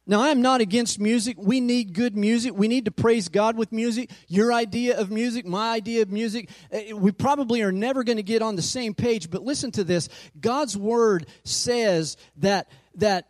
Now, 0.08 0.22
I'm 0.22 0.40
not 0.40 0.60
against 0.60 1.00
music. 1.00 1.36
We 1.36 1.60
need 1.60 1.92
good 1.92 2.16
music. 2.16 2.54
We 2.54 2.68
need 2.68 2.84
to 2.84 2.92
praise 2.92 3.28
God 3.28 3.56
with 3.56 3.72
music. 3.72 4.10
Your 4.28 4.52
idea 4.52 4.98
of 4.98 5.10
music, 5.10 5.44
my 5.44 5.72
idea 5.72 6.02
of 6.02 6.12
music, 6.12 6.48
eh, 6.70 6.92
we 6.92 7.10
probably 7.10 7.62
are 7.62 7.72
never 7.72 8.04
going 8.04 8.16
to 8.16 8.22
get 8.22 8.40
on 8.40 8.54
the 8.54 8.62
same 8.62 8.94
page. 8.94 9.30
But 9.30 9.42
listen 9.42 9.72
to 9.72 9.84
this 9.84 10.08
God's 10.38 10.76
word 10.76 11.26
says 11.42 12.16
that 12.36 12.68
that 12.96 13.26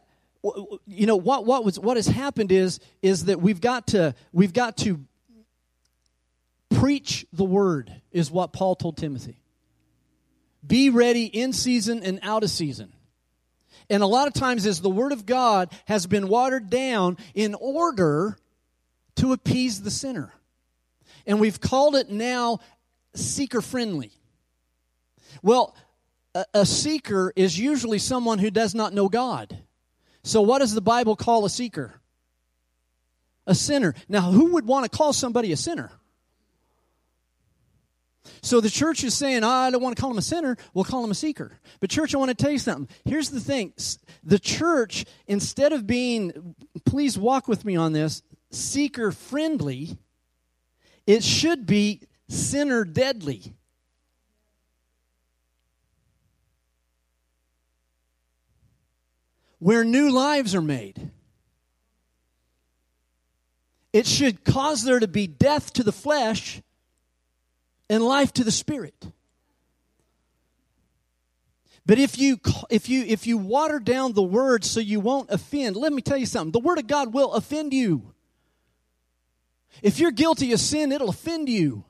you 0.86 1.06
know 1.06 1.16
what 1.16 1.46
what 1.46 1.64
was 1.64 1.78
what 1.78 1.96
has 1.96 2.06
happened 2.06 2.52
is 2.52 2.78
is 3.00 3.24
that 3.24 3.40
we've 3.40 3.60
got 3.60 3.88
to 3.88 4.14
we've 4.32 4.52
got 4.52 4.76
to 4.78 5.00
preach 6.76 7.26
the 7.32 7.44
word 7.44 7.90
is 8.12 8.30
what 8.30 8.52
Paul 8.52 8.76
told 8.76 8.98
Timothy. 8.98 9.40
Be 10.66 10.90
ready 10.90 11.24
in 11.24 11.52
season 11.52 12.02
and 12.02 12.18
out 12.22 12.42
of 12.42 12.50
season. 12.50 12.92
And 13.88 14.02
a 14.02 14.06
lot 14.06 14.26
of 14.26 14.34
times 14.34 14.66
as 14.66 14.80
the 14.80 14.90
word 14.90 15.12
of 15.12 15.24
God 15.24 15.72
has 15.86 16.06
been 16.06 16.28
watered 16.28 16.68
down 16.68 17.16
in 17.34 17.54
order 17.54 18.36
to 19.16 19.32
appease 19.32 19.80
the 19.80 19.90
sinner. 19.90 20.32
And 21.26 21.40
we've 21.40 21.60
called 21.60 21.94
it 21.96 22.10
now 22.10 22.58
seeker 23.14 23.62
friendly. 23.62 24.12
Well, 25.42 25.74
a, 26.34 26.44
a 26.52 26.66
seeker 26.66 27.32
is 27.36 27.58
usually 27.58 27.98
someone 27.98 28.38
who 28.38 28.50
does 28.50 28.74
not 28.74 28.92
know 28.92 29.08
God. 29.08 29.56
So, 30.24 30.42
what 30.42 30.58
does 30.58 30.74
the 30.74 30.80
Bible 30.82 31.16
call 31.16 31.44
a 31.44 31.50
seeker? 31.50 32.00
A 33.46 33.54
sinner. 33.54 33.94
Now, 34.08 34.32
who 34.32 34.52
would 34.54 34.66
want 34.66 34.90
to 34.90 34.94
call 34.94 35.12
somebody 35.12 35.52
a 35.52 35.56
sinner? 35.56 35.92
So 38.42 38.60
the 38.60 38.70
church 38.70 39.04
is 39.04 39.14
saying, 39.14 39.44
oh, 39.44 39.48
I 39.48 39.70
don't 39.70 39.82
want 39.82 39.96
to 39.96 40.00
call 40.00 40.10
him 40.10 40.18
a 40.18 40.22
sinner, 40.22 40.56
we'll 40.74 40.84
call 40.84 41.04
him 41.04 41.10
a 41.10 41.14
seeker. 41.14 41.58
But, 41.80 41.90
church, 41.90 42.14
I 42.14 42.18
want 42.18 42.30
to 42.30 42.34
tell 42.34 42.50
you 42.50 42.58
something. 42.58 42.88
Here's 43.04 43.30
the 43.30 43.40
thing 43.40 43.72
the 44.22 44.38
church, 44.38 45.04
instead 45.26 45.72
of 45.72 45.86
being, 45.86 46.54
please 46.84 47.18
walk 47.18 47.48
with 47.48 47.64
me 47.64 47.76
on 47.76 47.92
this, 47.92 48.22
seeker 48.50 49.12
friendly, 49.12 49.98
it 51.06 51.22
should 51.22 51.66
be 51.66 52.02
sinner 52.28 52.84
deadly. 52.84 53.54
where 59.58 59.84
new 59.84 60.10
lives 60.10 60.54
are 60.54 60.62
made. 60.62 61.10
It 63.92 64.06
should 64.06 64.44
cause 64.44 64.84
there 64.84 65.00
to 65.00 65.08
be 65.08 65.26
death 65.26 65.72
to 65.74 65.82
the 65.82 65.92
flesh 65.92 66.60
and 67.88 68.02
life 68.04 68.32
to 68.34 68.44
the 68.44 68.50
spirit. 68.50 68.94
But 71.86 71.98
if 71.98 72.18
you 72.18 72.40
if 72.68 72.88
you 72.88 73.04
if 73.04 73.26
you 73.28 73.38
water 73.38 73.78
down 73.78 74.12
the 74.12 74.22
word 74.22 74.64
so 74.64 74.80
you 74.80 74.98
won't 74.98 75.30
offend, 75.30 75.76
let 75.76 75.92
me 75.92 76.02
tell 76.02 76.16
you 76.16 76.26
something. 76.26 76.50
The 76.50 76.58
word 76.58 76.78
of 76.78 76.88
God 76.88 77.14
will 77.14 77.32
offend 77.32 77.72
you. 77.72 78.12
If 79.82 80.00
you're 80.00 80.10
guilty 80.10 80.52
of 80.52 80.58
sin, 80.58 80.90
it'll 80.90 81.10
offend 81.10 81.48
you. 81.48 81.84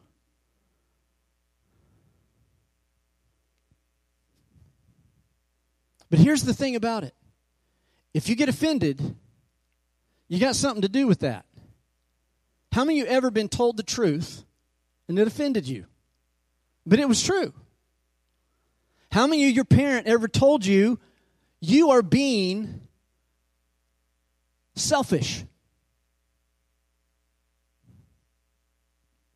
But 6.10 6.18
here's 6.18 6.42
the 6.42 6.54
thing 6.54 6.76
about 6.76 7.04
it. 7.04 7.14
If 8.12 8.28
you 8.28 8.36
get 8.36 8.48
offended, 8.48 9.16
you 10.28 10.38
got 10.38 10.56
something 10.56 10.82
to 10.82 10.88
do 10.88 11.06
with 11.06 11.20
that. 11.20 11.44
How 12.72 12.84
many 12.84 13.00
of 13.00 13.06
you 13.06 13.12
ever 13.12 13.30
been 13.30 13.48
told 13.48 13.76
the 13.76 13.82
truth 13.82 14.44
and 15.08 15.18
it 15.18 15.26
offended 15.26 15.68
you? 15.68 15.86
But 16.84 17.00
it 17.00 17.08
was 17.08 17.22
true. 17.22 17.52
How 19.10 19.26
many 19.26 19.48
of 19.48 19.54
your 19.54 19.64
parent 19.64 20.06
ever 20.06 20.28
told 20.28 20.64
you 20.64 20.98
you 21.60 21.90
are 21.90 22.02
being 22.02 22.82
selfish? 24.74 25.44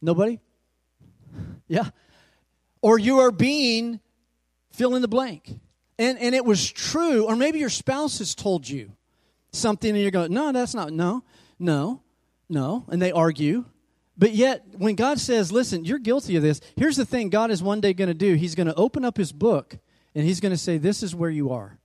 Nobody? 0.03 0.41
Yeah. 1.69 1.91
Or 2.83 2.99
you 2.99 3.21
are 3.21 3.31
being 3.31 4.01
fill 4.73 4.95
in 4.95 5.03
the 5.03 5.09
blank 5.09 5.61
and, 6.01 6.19
and 6.19 6.35
it 6.35 6.47
was 6.47 6.73
true, 6.73 7.27
or 7.27 7.37
maybe 7.37 7.59
your 7.59 7.69
spouse 7.69 8.21
has 8.21 8.35
told 8.35 8.67
you 8.67 8.91
something 9.53 9.91
and 9.91 10.01
you're 10.01 10.11
going, 10.11 10.33
no, 10.33 10.51
that's 10.51 10.75
not, 10.75 10.95
no, 10.95 11.23
no, 11.59 12.01
no. 12.49 12.87
And 12.89 13.03
they 13.03 13.13
argue. 13.13 13.67
But 14.21 14.35
yet, 14.35 14.67
when 14.77 14.97
God 14.97 15.19
says, 15.19 15.51
listen, 15.51 15.87
you're 15.87 15.99
guilty 15.99 16.37
of 16.37 16.43
this, 16.43 16.61
here's 16.77 16.99
the 16.99 17.07
thing 17.07 17.31
God 17.31 17.51
is 17.51 17.63
one 17.63 17.81
day 17.81 17.95
going 17.95 18.09
to 18.09 18.15
do. 18.15 18.35
He's 18.35 18.55
going 18.55 18.67
to 18.67 18.75
open 18.75 19.03
up 19.03 19.17
his 19.17 19.33
book 19.33 19.79
and 20.15 20.27
he's 20.27 20.41
going 20.41 20.53
to 20.53 20.59
say, 20.59 20.77
this 20.77 21.03
is 21.03 21.15
where 21.15 21.31
you 21.31 21.51
are. 21.53 21.79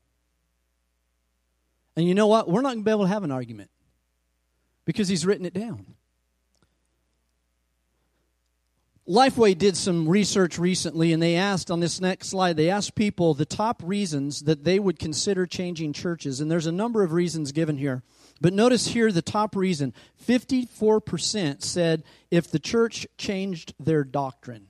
And 1.96 2.06
you 2.06 2.14
know 2.14 2.28
what? 2.28 2.50
We're 2.50 2.62
not 2.62 2.74
going 2.74 2.80
to 2.80 2.84
be 2.84 2.92
able 2.92 3.04
to 3.04 3.08
have 3.08 3.24
an 3.24 3.32
argument 3.32 3.70
because 4.84 5.08
he's 5.08 5.26
written 5.26 5.46
it 5.46 5.54
down. 5.54 5.86
Lifeway 9.08 9.58
did 9.58 9.78
some 9.78 10.10
research 10.10 10.60
recently, 10.60 11.14
and 11.14 11.24
they 11.24 11.36
asked 11.36 11.72
on 11.72 11.80
this 11.80 12.02
next 12.02 12.28
slide, 12.28 12.58
they 12.58 12.70
asked 12.70 12.96
people 12.96 13.34
the 13.34 13.46
top 13.46 13.82
reasons 13.86 14.42
that 14.42 14.66
they 14.66 14.78
would 14.78 15.00
consider 15.00 15.46
changing 15.46 15.94
churches. 15.94 16.42
And 16.42 16.52
there's 16.52 16.66
a 16.66 16.72
number 16.72 17.02
of 17.02 17.14
reasons 17.14 17.54
given 17.54 17.78
here. 17.78 18.04
But 18.42 18.54
notice 18.54 18.88
here 18.88 19.12
the 19.12 19.22
top 19.22 19.56
reason 19.56 19.94
54% 20.28 21.64
said 21.64 22.04
if 22.30 22.52
the 22.52 22.60
church 22.60 23.08
changed 23.18 23.74
their 23.80 24.04
doctrine. 24.04 24.68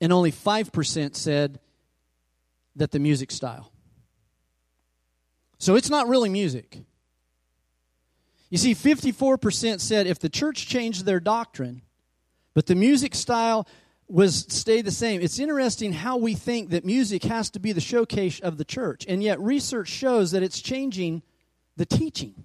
And 0.00 0.12
only 0.12 0.30
5% 0.30 1.16
said 1.16 1.58
that 2.76 2.90
the 2.90 2.98
music 2.98 3.30
style. 3.32 3.72
So 5.58 5.74
it's 5.74 5.90
not 5.90 6.06
really 6.06 6.28
music. 6.28 6.78
You 8.50 8.58
see, 8.58 8.74
54% 8.74 9.80
said 9.80 10.06
if 10.06 10.18
the 10.18 10.28
church 10.28 10.66
changed 10.66 11.04
their 11.04 11.18
doctrine, 11.18 11.82
But 12.56 12.64
the 12.64 12.74
music 12.74 13.14
style 13.14 13.68
was 14.08 14.46
stay 14.48 14.82
the 14.82 14.90
same. 14.90 15.20
It's 15.20 15.38
interesting 15.38 15.92
how 15.92 16.16
we 16.16 16.34
think 16.34 16.70
that 16.70 16.84
music 16.84 17.24
has 17.24 17.50
to 17.50 17.58
be 17.58 17.72
the 17.72 17.80
showcase 17.80 18.40
of 18.40 18.56
the 18.56 18.64
church, 18.64 19.04
and 19.08 19.22
yet 19.22 19.40
research 19.40 19.88
shows 19.88 20.30
that 20.30 20.42
it's 20.42 20.60
changing 20.60 21.22
the 21.76 21.86
teaching 21.86 22.44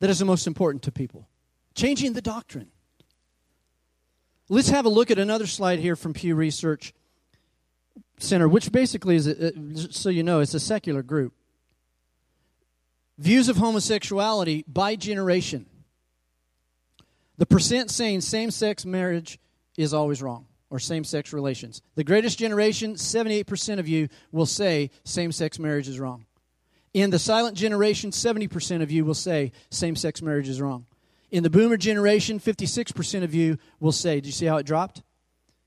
that 0.00 0.10
is 0.10 0.18
the 0.18 0.24
most 0.24 0.46
important 0.46 0.82
to 0.82 0.92
people. 0.92 1.28
Changing 1.74 2.12
the 2.12 2.20
doctrine. 2.20 2.68
Let's 4.50 4.68
have 4.68 4.84
a 4.84 4.90
look 4.90 5.10
at 5.10 5.18
another 5.18 5.46
slide 5.46 5.78
here 5.78 5.96
from 5.96 6.12
Pew 6.12 6.34
Research 6.34 6.92
Center, 8.18 8.46
which 8.46 8.70
basically 8.70 9.16
is, 9.16 9.26
a, 9.26 9.92
so 9.92 10.10
you 10.10 10.22
know, 10.22 10.40
it's 10.40 10.54
a 10.54 10.60
secular 10.60 11.02
group. 11.02 11.32
Views 13.16 13.48
of 13.48 13.56
homosexuality 13.56 14.64
by 14.68 14.94
generation. 14.94 15.66
The 17.38 17.46
percent 17.46 17.90
saying 17.90 18.20
same 18.20 18.50
sex 18.50 18.84
marriage 18.84 19.38
is 19.76 19.94
always 19.94 20.22
wrong 20.22 20.46
or 20.70 20.78
same 20.78 21.04
sex 21.04 21.32
relations. 21.32 21.82
The 21.94 22.04
greatest 22.04 22.38
generation, 22.38 22.94
78% 22.94 23.78
of 23.78 23.86
you 23.86 24.08
will 24.32 24.46
say 24.46 24.90
same 25.04 25.30
sex 25.30 25.58
marriage 25.58 25.88
is 25.88 26.00
wrong. 26.00 26.26
In 26.92 27.10
the 27.10 27.18
silent 27.18 27.56
generation, 27.56 28.10
70% 28.10 28.82
of 28.82 28.90
you 28.90 29.04
will 29.04 29.14
say 29.14 29.52
same 29.70 29.96
sex 29.96 30.22
marriage 30.22 30.48
is 30.48 30.60
wrong. 30.60 30.86
In 31.30 31.42
the 31.42 31.50
boomer 31.50 31.76
generation, 31.76 32.38
56% 32.38 33.24
of 33.24 33.34
you 33.34 33.58
will 33.80 33.92
say, 33.92 34.20
do 34.20 34.28
you 34.28 34.32
see 34.32 34.46
how 34.46 34.56
it 34.56 34.66
dropped? 34.66 35.02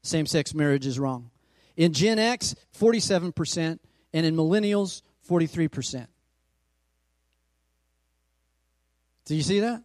Same 0.04 0.26
sex 0.26 0.54
marriage 0.54 0.86
is 0.86 0.98
wrong. 0.98 1.30
In 1.76 1.94
Gen 1.94 2.20
X, 2.20 2.56
47%, 2.80 3.80
and 4.14 4.26
in 4.26 4.36
millennials, 4.36 5.02
43%. 5.30 6.08
Do 9.26 9.36
you 9.36 9.42
see 9.42 9.60
that? 9.60 9.84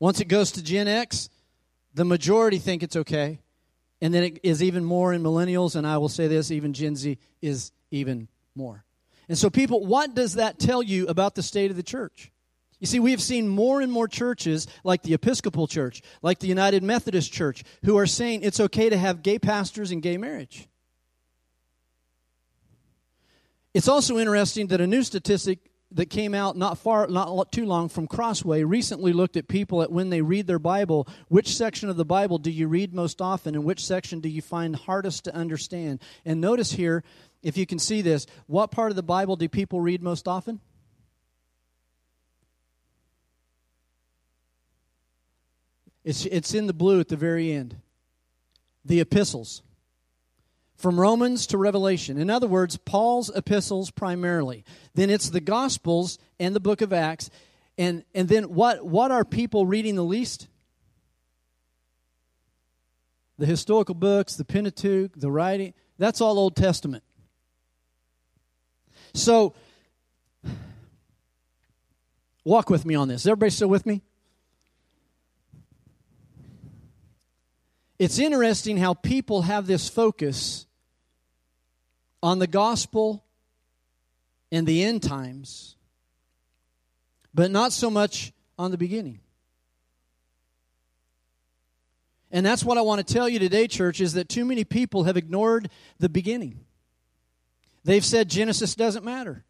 Once 0.00 0.20
it 0.20 0.26
goes 0.26 0.52
to 0.52 0.62
Gen 0.62 0.88
X, 0.88 1.28
the 1.98 2.04
majority 2.04 2.58
think 2.58 2.84
it's 2.84 2.94
okay. 2.94 3.40
And 4.00 4.14
then 4.14 4.22
it 4.22 4.40
is 4.44 4.62
even 4.62 4.84
more 4.84 5.12
in 5.12 5.20
millennials, 5.20 5.74
and 5.74 5.84
I 5.84 5.98
will 5.98 6.08
say 6.08 6.28
this, 6.28 6.52
even 6.52 6.72
Gen 6.72 6.94
Z 6.94 7.18
is 7.42 7.72
even 7.90 8.28
more. 8.54 8.84
And 9.28 9.36
so, 9.36 9.50
people, 9.50 9.84
what 9.84 10.14
does 10.14 10.34
that 10.34 10.60
tell 10.60 10.80
you 10.80 11.08
about 11.08 11.34
the 11.34 11.42
state 11.42 11.72
of 11.72 11.76
the 11.76 11.82
church? 11.82 12.30
You 12.78 12.86
see, 12.86 13.00
we 13.00 13.10
have 13.10 13.20
seen 13.20 13.48
more 13.48 13.80
and 13.80 13.90
more 13.90 14.06
churches, 14.06 14.68
like 14.84 15.02
the 15.02 15.14
Episcopal 15.14 15.66
Church, 15.66 16.00
like 16.22 16.38
the 16.38 16.46
United 16.46 16.84
Methodist 16.84 17.32
Church, 17.32 17.64
who 17.84 17.98
are 17.98 18.06
saying 18.06 18.42
it's 18.42 18.60
okay 18.60 18.88
to 18.88 18.96
have 18.96 19.24
gay 19.24 19.40
pastors 19.40 19.90
and 19.90 20.00
gay 20.00 20.16
marriage. 20.16 20.68
It's 23.74 23.88
also 23.88 24.18
interesting 24.18 24.68
that 24.68 24.80
a 24.80 24.86
new 24.86 25.02
statistic 25.02 25.58
that 25.92 26.10
came 26.10 26.34
out 26.34 26.56
not 26.56 26.76
far 26.78 27.06
not 27.06 27.50
too 27.50 27.64
long 27.64 27.88
from 27.88 28.06
crossway 28.06 28.62
recently 28.62 29.12
looked 29.12 29.36
at 29.36 29.48
people 29.48 29.82
at 29.82 29.90
when 29.90 30.10
they 30.10 30.20
read 30.20 30.46
their 30.46 30.58
bible 30.58 31.08
which 31.28 31.56
section 31.56 31.88
of 31.88 31.96
the 31.96 32.04
bible 32.04 32.36
do 32.38 32.50
you 32.50 32.68
read 32.68 32.92
most 32.92 33.22
often 33.22 33.54
and 33.54 33.64
which 33.64 33.84
section 33.84 34.20
do 34.20 34.28
you 34.28 34.42
find 34.42 34.76
hardest 34.76 35.24
to 35.24 35.34
understand? 35.34 36.00
And 36.24 36.40
notice 36.40 36.72
here 36.72 37.04
if 37.42 37.56
you 37.56 37.66
can 37.66 37.78
see 37.78 38.02
this 38.02 38.26
what 38.46 38.70
part 38.70 38.90
of 38.90 38.96
the 38.96 39.02
bible 39.02 39.36
do 39.36 39.48
people 39.48 39.80
read 39.80 40.02
most 40.02 40.28
often? 40.28 40.60
It's, 46.04 46.24
it's 46.26 46.54
in 46.54 46.66
the 46.66 46.72
blue 46.72 47.00
at 47.00 47.08
the 47.08 47.16
very 47.16 47.52
end. 47.52 47.76
The 48.84 49.00
epistles 49.00 49.62
from 50.78 50.98
Romans 50.98 51.48
to 51.48 51.58
Revelation. 51.58 52.18
In 52.18 52.30
other 52.30 52.46
words, 52.46 52.76
Paul's 52.76 53.30
epistles 53.34 53.90
primarily. 53.90 54.64
Then 54.94 55.10
it's 55.10 55.28
the 55.28 55.40
Gospels 55.40 56.18
and 56.38 56.54
the 56.54 56.60
book 56.60 56.80
of 56.80 56.92
Acts. 56.92 57.30
And, 57.76 58.04
and 58.14 58.28
then 58.28 58.54
what, 58.54 58.86
what 58.86 59.10
are 59.10 59.24
people 59.24 59.66
reading 59.66 59.96
the 59.96 60.04
least? 60.04 60.46
The 63.38 63.46
historical 63.46 63.96
books, 63.96 64.36
the 64.36 64.44
Pentateuch, 64.44 65.12
the 65.16 65.30
writing. 65.30 65.74
That's 65.98 66.20
all 66.20 66.38
Old 66.38 66.54
Testament. 66.54 67.02
So, 69.14 69.54
walk 72.44 72.70
with 72.70 72.84
me 72.84 72.94
on 72.94 73.08
this. 73.08 73.22
Is 73.22 73.26
everybody 73.26 73.50
still 73.50 73.68
with 73.68 73.84
me? 73.84 74.02
It's 77.98 78.20
interesting 78.20 78.76
how 78.76 78.94
people 78.94 79.42
have 79.42 79.66
this 79.66 79.88
focus 79.88 80.66
on 82.22 82.38
the 82.38 82.46
gospel 82.46 83.24
and 84.50 84.66
the 84.66 84.82
end 84.82 85.02
times, 85.02 85.76
but 87.34 87.50
not 87.50 87.72
so 87.72 87.90
much 87.90 88.32
on 88.58 88.70
the 88.70 88.78
beginning. 88.78 89.20
And 92.30 92.44
that's 92.44 92.64
what 92.64 92.76
I 92.76 92.82
want 92.82 93.06
to 93.06 93.14
tell 93.14 93.28
you 93.28 93.38
today, 93.38 93.66
church, 93.66 94.00
is 94.00 94.12
that 94.14 94.28
too 94.28 94.44
many 94.44 94.64
people 94.64 95.04
have 95.04 95.16
ignored 95.16 95.70
the 95.98 96.08
beginning. 96.08 96.60
They've 97.84 98.04
said 98.04 98.28
Genesis 98.28 98.74
doesn't 98.74 99.04
matter. 99.04 99.44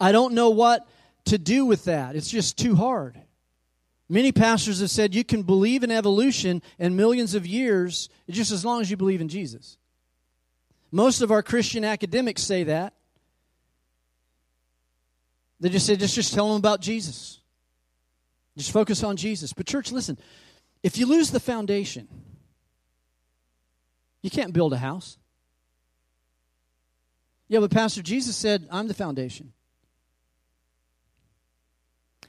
I 0.00 0.12
don't 0.12 0.34
know 0.34 0.50
what 0.50 0.88
to 1.26 1.38
do 1.38 1.66
with 1.66 1.84
that. 1.84 2.16
It's 2.16 2.30
just 2.30 2.58
too 2.58 2.74
hard. 2.74 3.20
Many 4.08 4.32
pastors 4.32 4.80
have 4.80 4.90
said 4.90 5.14
you 5.14 5.22
can 5.22 5.42
believe 5.42 5.84
in 5.84 5.92
evolution 5.92 6.62
and 6.80 6.96
millions 6.96 7.36
of 7.36 7.46
years 7.46 8.08
just 8.28 8.50
as 8.50 8.64
long 8.64 8.80
as 8.80 8.90
you 8.90 8.96
believe 8.96 9.20
in 9.20 9.28
Jesus. 9.28 9.76
Most 10.92 11.22
of 11.22 11.30
our 11.30 11.42
Christian 11.42 11.84
academics 11.84 12.42
say 12.42 12.64
that. 12.64 12.94
They 15.60 15.68
just 15.68 15.86
say, 15.86 15.96
just, 15.96 16.14
just 16.14 16.34
tell 16.34 16.48
them 16.48 16.56
about 16.56 16.80
Jesus. 16.80 17.40
Just 18.56 18.72
focus 18.72 19.04
on 19.04 19.16
Jesus. 19.16 19.52
But, 19.52 19.66
church, 19.66 19.92
listen, 19.92 20.18
if 20.82 20.98
you 20.98 21.06
lose 21.06 21.30
the 21.30 21.40
foundation, 21.40 22.08
you 24.22 24.30
can't 24.30 24.52
build 24.52 24.72
a 24.72 24.78
house. 24.78 25.18
Yeah, 27.48 27.60
but 27.60 27.70
Pastor 27.70 28.02
Jesus 28.02 28.36
said, 28.36 28.66
I'm 28.70 28.88
the 28.88 28.94
foundation. 28.94 29.52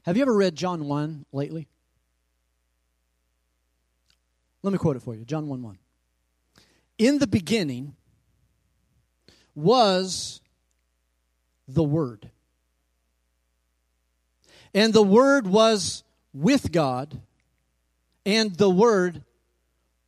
Have 0.04 0.16
you 0.16 0.22
ever 0.22 0.34
read 0.34 0.56
John 0.56 0.86
1 0.86 1.26
lately? 1.32 1.68
Let 4.62 4.72
me 4.72 4.78
quote 4.78 4.96
it 4.96 5.02
for 5.02 5.14
you 5.14 5.24
John 5.24 5.48
1 5.48 5.62
1. 5.62 5.78
In 6.98 7.18
the 7.18 7.26
beginning 7.26 7.96
was 9.54 10.40
the 11.68 11.82
Word. 11.82 12.30
And 14.74 14.92
the 14.92 15.02
Word 15.02 15.46
was 15.46 16.02
with 16.32 16.72
God, 16.72 17.20
and 18.24 18.54
the 18.56 18.70
Word 18.70 19.22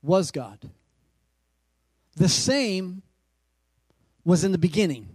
was 0.03 0.31
God. 0.31 0.59
The 2.17 2.29
same 2.29 3.03
was 4.25 4.45
in 4.45 4.53
the 4.53 4.59
beginning 4.59 5.09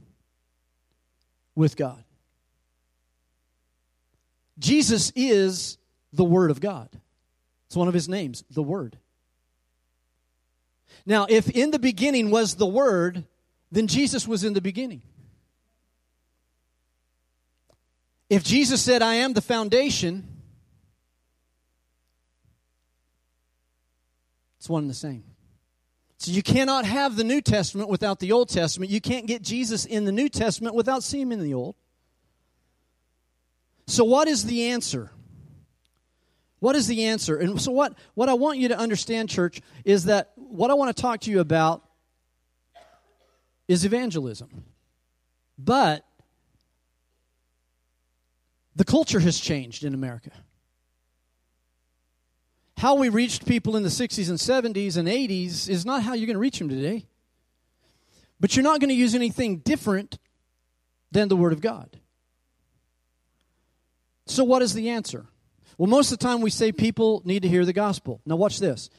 with 1.56 1.76
God. 1.76 2.04
Jesus 4.60 5.12
is 5.16 5.78
the 6.14 6.24
Word 6.24 6.52
of 6.52 6.60
God. 6.60 6.90
It's 7.68 7.76
one 7.76 7.88
of 7.88 7.94
his 7.94 8.10
names, 8.10 8.44
the 8.52 8.64
Word. 8.64 8.98
Now, 11.06 11.26
if 11.30 11.50
in 11.50 11.72
the 11.72 11.80
beginning 11.80 12.30
was 12.30 12.56
the 12.56 12.66
Word, 12.68 13.24
then 13.72 13.88
Jesus 13.88 14.28
was 14.28 14.44
in 14.44 14.54
the 14.54 14.62
beginning. 14.62 15.02
If 18.30 18.44
Jesus 18.44 18.82
said, 18.82 19.02
I 19.02 19.16
am 19.16 19.34
the 19.34 19.42
foundation, 19.42 20.28
it's 24.60 24.70
one 24.70 24.84
and 24.84 24.90
the 24.90 24.96
same. 24.96 25.24
So 26.18 26.32
you 26.32 26.44
cannot 26.44 26.86
have 26.86 27.16
the 27.16 27.24
New 27.24 27.42
Testament 27.42 27.90
without 27.90 28.20
the 28.20 28.34
Old 28.34 28.50
Testament. 28.50 28.92
You 28.92 29.02
can't 29.02 29.26
get 29.26 29.42
Jesus 29.42 29.86
in 29.86 30.06
the 30.06 30.12
New 30.12 30.30
Testament 30.30 30.76
without 30.76 31.02
seeing 31.02 31.24
him 31.24 31.32
in 31.32 31.42
the 31.42 31.54
Old. 31.54 31.76
So, 33.88 34.04
what 34.04 34.28
is 34.28 34.46
the 34.46 34.66
answer? 34.66 35.10
What 36.60 36.76
is 36.76 36.88
the 36.88 37.06
answer? 37.06 37.38
And 37.38 37.60
so, 37.60 37.72
what, 37.72 37.98
what 38.14 38.30
I 38.30 38.34
want 38.34 38.60
you 38.60 38.68
to 38.68 38.78
understand, 38.78 39.30
church, 39.30 39.62
is 39.86 40.06
that 40.06 40.32
what 40.36 40.70
I 40.70 40.76
want 40.76 40.96
to 40.96 41.02
talk 41.02 41.22
to 41.22 41.32
you 41.32 41.40
about 41.40 41.89
is 43.70 43.86
evangelism. 43.86 44.66
But 45.58 46.04
the 48.76 48.84
culture 48.84 49.20
has 49.20 49.40
changed 49.40 49.86
in 49.86 49.94
America. 49.94 50.32
How 52.78 52.96
we 52.96 53.10
reached 53.10 53.46
people 53.46 53.78
in 53.78 53.84
the 53.84 53.90
60s 53.90 54.30
and 54.30 54.40
70s 54.40 54.98
and 54.98 55.08
80s 55.08 55.70
is 55.70 55.86
not 55.86 56.02
how 56.02 56.14
you're 56.14 56.26
going 56.26 56.36
to 56.36 56.40
reach 56.40 56.60
them 56.60 56.70
today. 56.70 57.06
But 58.40 58.56
you're 58.56 58.64
not 58.64 58.80
going 58.80 58.90
to 58.90 58.96
use 58.96 59.14
anything 59.14 59.58
different 59.58 60.18
than 61.12 61.28
the 61.28 61.36
Word 61.36 61.54
of 61.54 61.62
God. 61.62 62.00
So, 64.26 64.44
what 64.44 64.62
is 64.62 64.74
the 64.74 64.90
answer? 64.90 65.26
Well, 65.78 65.90
most 65.90 66.12
of 66.12 66.20
the 66.20 66.26
time 66.26 66.42
we 66.42 66.50
say 66.50 66.72
people 66.72 67.22
need 67.26 67.42
to 67.42 67.50
hear 67.50 67.66
the 67.66 67.74
gospel. 67.74 68.22
Now, 68.26 68.38
watch 68.38 68.60
this. 68.60 68.90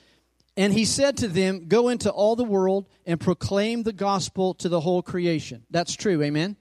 And 0.60 0.74
he 0.74 0.84
said 0.84 1.16
to 1.16 1.28
them, 1.28 1.68
Go 1.68 1.88
into 1.88 2.10
all 2.10 2.36
the 2.36 2.44
world 2.44 2.86
and 3.06 3.18
proclaim 3.18 3.82
the 3.82 3.94
gospel 3.94 4.52
to 4.56 4.68
the 4.68 4.80
whole 4.80 5.00
creation. 5.00 5.64
That's 5.70 5.96
true, 5.96 6.22
amen? 6.22 6.56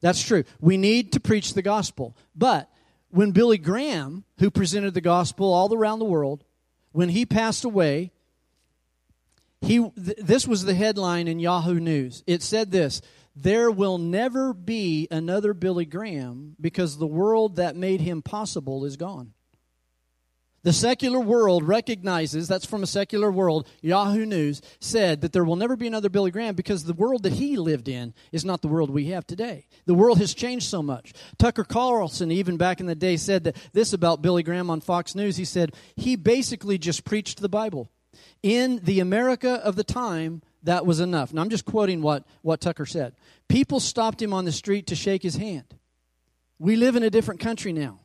That's 0.00 0.22
true. 0.22 0.44
We 0.60 0.76
need 0.76 1.10
to 1.14 1.18
preach 1.18 1.52
the 1.52 1.60
gospel. 1.60 2.16
But 2.36 2.70
when 3.10 3.32
Billy 3.32 3.58
Graham, 3.58 4.22
who 4.38 4.48
presented 4.48 4.94
the 4.94 5.00
gospel 5.00 5.52
all 5.52 5.74
around 5.74 5.98
the 5.98 6.04
world, 6.04 6.44
when 6.92 7.08
he 7.08 7.26
passed 7.26 7.64
away, 7.64 8.12
he 9.60 9.78
th- 9.78 10.18
this 10.18 10.46
was 10.46 10.64
the 10.64 10.74
headline 10.74 11.26
in 11.26 11.40
Yahoo 11.40 11.80
News. 11.80 12.22
It 12.28 12.44
said 12.44 12.70
this, 12.70 13.02
there 13.34 13.72
will 13.72 13.98
never 13.98 14.54
be 14.54 15.08
another 15.10 15.52
Billy 15.52 15.84
Graham 15.84 16.54
because 16.60 16.96
the 16.96 17.08
world 17.08 17.56
that 17.56 17.74
made 17.74 18.00
him 18.00 18.22
possible 18.22 18.84
is 18.84 18.96
gone. 18.96 19.32
The 20.66 20.72
secular 20.72 21.20
world 21.20 21.62
recognizes, 21.62 22.48
that's 22.48 22.66
from 22.66 22.82
a 22.82 22.88
secular 22.88 23.30
world, 23.30 23.68
Yahoo 23.82 24.26
News 24.26 24.60
said 24.80 25.20
that 25.20 25.32
there 25.32 25.44
will 25.44 25.54
never 25.54 25.76
be 25.76 25.86
another 25.86 26.08
Billy 26.08 26.32
Graham 26.32 26.56
because 26.56 26.82
the 26.82 26.92
world 26.92 27.22
that 27.22 27.34
he 27.34 27.56
lived 27.56 27.86
in 27.86 28.12
is 28.32 28.44
not 28.44 28.62
the 28.62 28.66
world 28.66 28.90
we 28.90 29.06
have 29.10 29.24
today. 29.24 29.68
The 29.84 29.94
world 29.94 30.18
has 30.18 30.34
changed 30.34 30.66
so 30.66 30.82
much. 30.82 31.12
Tucker 31.38 31.62
Carlson, 31.62 32.32
even 32.32 32.56
back 32.56 32.80
in 32.80 32.86
the 32.86 32.96
day, 32.96 33.16
said 33.16 33.44
that 33.44 33.54
this 33.74 33.92
about 33.92 34.22
Billy 34.22 34.42
Graham 34.42 34.68
on 34.68 34.80
Fox 34.80 35.14
News. 35.14 35.36
He 35.36 35.44
said 35.44 35.72
he 35.94 36.16
basically 36.16 36.78
just 36.78 37.04
preached 37.04 37.40
the 37.40 37.48
Bible. 37.48 37.88
In 38.42 38.80
the 38.82 38.98
America 38.98 39.60
of 39.62 39.76
the 39.76 39.84
time, 39.84 40.42
that 40.64 40.84
was 40.84 40.98
enough. 40.98 41.32
Now, 41.32 41.42
I'm 41.42 41.48
just 41.48 41.64
quoting 41.64 42.02
what, 42.02 42.24
what 42.42 42.60
Tucker 42.60 42.86
said. 42.86 43.14
People 43.48 43.78
stopped 43.78 44.20
him 44.20 44.32
on 44.32 44.44
the 44.44 44.50
street 44.50 44.88
to 44.88 44.96
shake 44.96 45.22
his 45.22 45.36
hand. 45.36 45.76
We 46.58 46.74
live 46.74 46.96
in 46.96 47.04
a 47.04 47.10
different 47.10 47.38
country 47.38 47.72
now. 47.72 48.00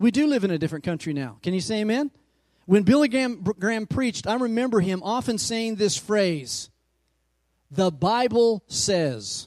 We 0.00 0.10
do 0.10 0.26
live 0.26 0.42
in 0.44 0.50
a 0.50 0.58
different 0.58 0.84
country 0.84 1.12
now. 1.12 1.36
Can 1.42 1.54
you 1.54 1.60
say 1.60 1.82
amen? 1.82 2.10
When 2.64 2.84
Billy 2.84 3.08
Graham, 3.08 3.42
Graham 3.42 3.86
preached, 3.86 4.26
I 4.26 4.34
remember 4.34 4.80
him 4.80 5.02
often 5.04 5.38
saying 5.38 5.76
this 5.76 5.96
phrase 5.96 6.70
The 7.70 7.92
Bible 7.92 8.64
says. 8.66 9.46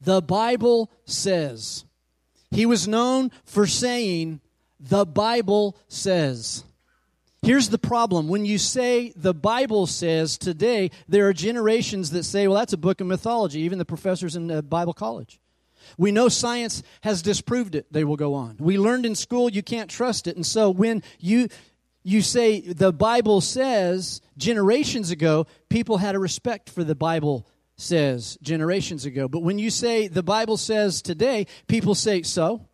The 0.00 0.22
Bible 0.22 0.90
says. 1.04 1.84
He 2.50 2.64
was 2.64 2.88
known 2.88 3.30
for 3.44 3.66
saying, 3.66 4.40
The 4.80 5.04
Bible 5.04 5.76
says. 5.88 6.64
Here's 7.42 7.68
the 7.68 7.78
problem. 7.78 8.28
When 8.28 8.44
you 8.44 8.58
say 8.58 9.12
the 9.16 9.34
Bible 9.34 9.86
says 9.86 10.36
today, 10.36 10.90
there 11.08 11.26
are 11.28 11.32
generations 11.32 12.10
that 12.10 12.24
say, 12.24 12.46
well, 12.46 12.58
that's 12.58 12.74
a 12.74 12.78
book 12.78 13.00
of 13.00 13.06
mythology, 13.06 13.60
even 13.60 13.78
the 13.78 13.84
professors 13.86 14.36
in 14.36 14.60
Bible 14.68 14.92
college. 14.92 15.40
We 15.98 16.12
know 16.12 16.28
science 16.28 16.82
has 17.02 17.22
disproved 17.22 17.74
it, 17.74 17.92
they 17.92 18.04
will 18.04 18.16
go 18.16 18.34
on. 18.34 18.56
We 18.58 18.78
learned 18.78 19.06
in 19.06 19.14
school 19.14 19.50
you 19.50 19.62
can't 19.62 19.90
trust 19.90 20.26
it. 20.26 20.36
And 20.36 20.46
so 20.46 20.70
when 20.70 21.02
you 21.18 21.48
you 22.02 22.22
say 22.22 22.60
the 22.60 22.92
Bible 22.92 23.40
says 23.40 24.22
generations 24.36 25.10
ago, 25.10 25.46
people 25.68 25.98
had 25.98 26.14
a 26.14 26.18
respect 26.18 26.70
for 26.70 26.82
the 26.82 26.94
Bible 26.94 27.46
says 27.76 28.38
generations 28.42 29.04
ago. 29.04 29.28
But 29.28 29.42
when 29.42 29.58
you 29.58 29.70
say 29.70 30.08
the 30.08 30.22
Bible 30.22 30.56
says 30.56 31.02
today, 31.02 31.46
people 31.66 31.94
say 31.94 32.22
so. 32.22 32.66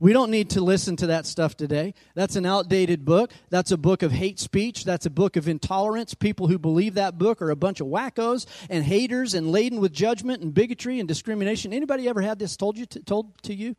We 0.00 0.12
don't 0.12 0.30
need 0.30 0.50
to 0.50 0.60
listen 0.60 0.94
to 0.96 1.08
that 1.08 1.26
stuff 1.26 1.56
today. 1.56 1.92
That's 2.14 2.36
an 2.36 2.46
outdated 2.46 3.04
book. 3.04 3.32
That's 3.50 3.72
a 3.72 3.76
book 3.76 4.02
of 4.04 4.12
hate 4.12 4.38
speech. 4.38 4.84
That's 4.84 5.06
a 5.06 5.10
book 5.10 5.36
of 5.36 5.48
intolerance. 5.48 6.14
People 6.14 6.46
who 6.46 6.58
believe 6.58 6.94
that 6.94 7.18
book 7.18 7.42
are 7.42 7.50
a 7.50 7.56
bunch 7.56 7.80
of 7.80 7.88
wackos 7.88 8.46
and 8.70 8.84
haters 8.84 9.34
and 9.34 9.50
laden 9.50 9.80
with 9.80 9.92
judgment 9.92 10.40
and 10.40 10.54
bigotry 10.54 11.00
and 11.00 11.08
discrimination. 11.08 11.72
Anybody 11.72 12.08
ever 12.08 12.20
had 12.20 12.38
this 12.38 12.56
told 12.56 12.78
you 12.78 12.86
to, 12.86 13.00
told 13.00 13.42
to 13.42 13.54
you? 13.54 13.74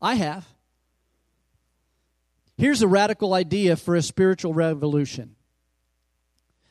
I 0.00 0.14
have. 0.14 0.46
Here's 2.56 2.82
a 2.82 2.88
radical 2.88 3.34
idea 3.34 3.74
for 3.74 3.96
a 3.96 4.02
spiritual 4.02 4.54
revolution. 4.54 5.34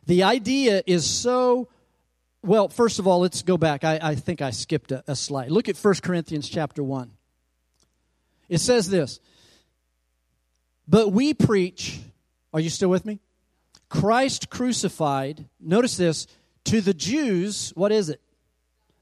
The 0.05 0.23
idea 0.23 0.83
is 0.87 1.05
so 1.05 1.67
well, 2.41 2.67
first 2.67 2.99
of 2.99 3.07
all, 3.07 3.19
let's 3.19 3.41
go 3.41 3.57
back. 3.57 3.85
I, 3.85 3.99
I 4.01 4.15
think 4.15 4.41
I 4.41 4.51
skipped 4.51 4.91
a, 4.91 5.03
a 5.07 5.15
slide. 5.15 5.49
Look 5.49 5.69
at 5.69 5.77
1 5.77 5.95
Corinthians 6.03 6.49
chapter 6.49 6.83
1. 6.83 7.11
It 8.49 8.59
says 8.59 8.89
this 8.89 9.19
But 10.87 11.11
we 11.11 11.33
preach, 11.33 11.99
are 12.53 12.59
you 12.59 12.69
still 12.69 12.89
with 12.89 13.05
me? 13.05 13.19
Christ 13.89 14.49
crucified, 14.49 15.45
notice 15.59 15.97
this, 15.97 16.27
to 16.65 16.81
the 16.81 16.93
Jews, 16.93 17.71
what 17.75 17.91
is 17.91 18.09
it? 18.09 18.21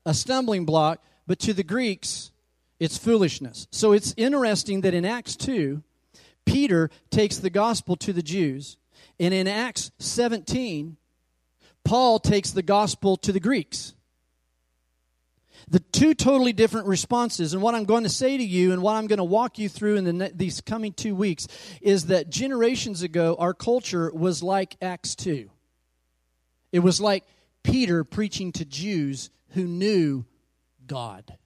A 0.06 0.14
stumbling 0.14 0.66
block, 0.66 1.02
but 1.28 1.40
to 1.40 1.54
the 1.54 1.64
Greeks, 1.64 2.32
it's 2.80 2.98
foolishness. 2.98 3.68
So 3.72 3.94
it's 3.94 4.14
interesting 4.18 4.82
that 4.82 4.94
in 4.94 5.06
Acts 5.06 5.36
2, 5.36 5.84
Peter 6.46 6.90
takes 7.10 7.38
the 7.38 7.50
gospel 7.50 7.96
to 7.98 8.12
the 8.12 8.24
Jews, 8.24 8.78
and 9.20 9.34
in 9.34 9.48
Acts 9.48 9.92
17, 10.00 10.98
Paul 11.84 12.20
takes 12.20 12.52
the 12.52 12.64
gospel 12.64 13.16
to 13.18 13.32
the 13.32 13.40
Greeks 13.40 13.94
the 15.70 15.80
two 15.80 16.14
totally 16.14 16.54
different 16.54 16.88
responses. 16.88 17.54
And 17.54 17.62
what 17.62 17.76
I'm 17.76 17.86
going 17.86 18.04
to 18.04 18.10
say 18.10 18.38
to 18.38 18.44
you 18.44 18.74
and 18.74 18.82
what 18.82 18.96
I'm 18.96 19.08
going 19.08 19.18
to 19.18 19.24
walk 19.24 19.60
you 19.60 19.70
through 19.70 19.98
in 19.98 20.18
the, 20.18 20.32
these 20.34 20.62
coming 20.62 20.94
two 20.94 21.16
weeks 21.16 21.48
is 21.82 22.08
that 22.08 22.30
generations 22.30 23.02
ago, 23.02 23.36
our 23.40 23.54
culture 23.54 24.12
was 24.14 24.44
like 24.44 24.76
Acts 24.82 25.16
2. 25.16 25.50
It 26.72 26.80
was 26.80 27.02
like 27.02 27.24
Peter 27.64 28.04
preaching 28.04 28.52
to 28.54 28.66
Jews 28.66 29.30
who 29.50 29.64
knew 29.64 30.26
God. 30.88 31.38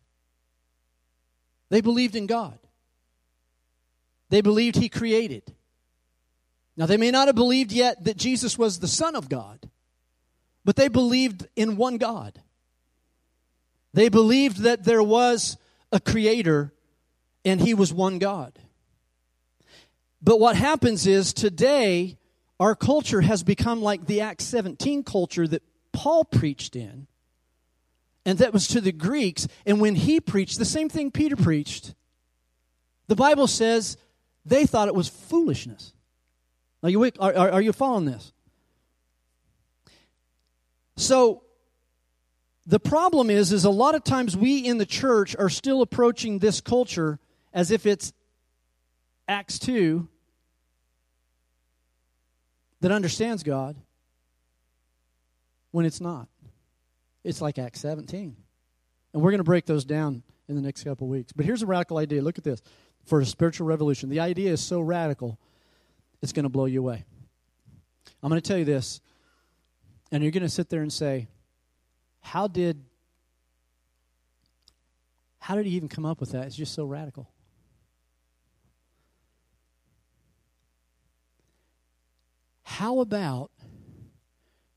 They 1.69 1.82
believed 1.82 2.15
in 2.15 2.28
God, 2.28 2.60
they 4.30 4.41
believed 4.41 4.75
He 4.75 4.89
created. 4.89 5.43
Now, 6.78 6.86
they 6.88 6.97
may 6.97 7.10
not 7.10 7.28
have 7.28 7.36
believed 7.36 7.71
yet 7.71 8.04
that 8.04 8.17
Jesus 8.17 8.58
was 8.58 8.80
the 8.80 8.88
Son 8.88 9.15
of 9.15 9.30
God, 9.30 9.69
but 10.65 10.75
they 10.75 10.89
believed 10.89 11.47
in 11.56 11.78
one 11.78 11.97
God. 11.97 12.41
They 13.95 14.10
believed 14.10 14.58
that 14.63 14.84
there 14.84 15.01
was 15.01 15.55
a 15.89 16.01
creator 16.01 16.73
and 17.45 17.62
he 17.62 17.73
was 17.73 17.93
one 17.93 18.19
God. 18.19 18.60
But 20.21 20.38
what 20.38 20.58
happens 20.58 21.08
is 21.08 21.31
today, 21.31 22.17
our 22.60 22.75
culture 22.75 23.21
has 23.21 23.41
become 23.41 23.81
like 23.81 24.05
the 24.05 24.19
Acts 24.19 24.43
17 24.43 25.03
culture 25.03 25.47
that 25.47 25.63
Paul 25.93 26.25
preached 26.25 26.75
in, 26.75 27.08
and 28.25 28.38
that 28.39 28.51
was 28.51 28.67
to 28.67 28.81
the 28.81 28.91
Greeks. 28.91 29.47
And 29.65 29.79
when 29.79 29.95
he 29.95 30.19
preached, 30.19 30.60
the 30.60 30.65
same 30.65 30.89
thing 30.89 31.10
Peter 31.10 31.38
preached, 31.38 31.95
the 33.08 33.15
Bible 33.15 33.47
says 33.47 33.95
they 34.45 34.65
thought 34.65 34.89
it 34.89 34.95
was 34.95 35.08
foolishness. 35.08 35.93
Are 36.84 36.89
you, 36.89 37.01
are, 37.17 37.34
are 37.34 37.62
you 37.62 37.71
following 37.71 38.03
this? 38.03 38.34
So 40.97 41.44
the 42.65 42.80
problem 42.80 43.30
is 43.30 43.51
is 43.51 43.65
a 43.65 43.69
lot 43.69 43.95
of 43.95 44.04
times 44.04 44.36
we 44.36 44.60
in 44.60 44.78
the 44.78 44.86
church 44.86 45.36
are 45.38 45.49
still 45.49 45.82
approaching 45.82 46.39
this 46.39 46.62
culture 46.62 47.19
as 47.54 47.71
if 47.71 47.86
it's 47.86 48.12
Acts 49.28 49.60
2 49.60 50.08
that 52.82 52.91
understands 52.91 53.43
God 53.43 53.75
when 55.71 55.86
it's 55.86 56.01
not. 56.01 56.28
It's 57.23 57.41
like 57.41 57.58
Acts 57.58 57.80
17. 57.82 58.36
And 59.13 59.21
we're 59.21 59.32
going 59.32 59.39
to 59.39 59.43
break 59.43 59.65
those 59.65 59.86
down 59.86 60.23
in 60.47 60.56
the 60.56 60.62
next 60.62 60.84
couple 60.84 61.08
weeks. 61.08 61.32
But 61.34 61.45
here's 61.45 61.62
a 61.62 61.65
radical 61.65 61.97
idea. 61.97 62.21
Look 62.21 62.38
at 62.38 62.43
this. 62.43 62.62
For 63.06 63.19
a 63.19 63.25
spiritual 63.25 63.67
revolution, 63.67 64.10
the 64.10 64.19
idea 64.19 64.51
is 64.51 64.62
so 64.62 64.82
radical, 64.82 65.39
it's 66.21 66.34
going 66.34 66.43
to 66.43 66.49
blow 66.49 66.65
you 66.65 66.80
away. 66.80 67.06
I'm 68.23 68.30
going 68.30 68.41
to 68.41 68.47
tell 68.47 68.58
you 68.58 68.65
this, 68.65 68.99
and 70.12 70.23
you're 70.23 70.32
going 70.32 70.43
to 70.43 70.49
sit 70.49 70.69
there 70.69 70.82
and 70.82 70.91
say, 70.91 71.28
how 72.25 72.47
did 72.47 72.83
how 75.38 75.55
did 75.55 75.67
he 75.67 75.73
even 75.73 75.88
come 75.88 76.07
up 76.07 76.19
with 76.19 76.31
that? 76.31 76.47
It's 76.47 76.55
just 76.55 76.73
so 76.73 76.85
radical. 76.85 77.29
How 82.63 82.99
about 82.99 83.51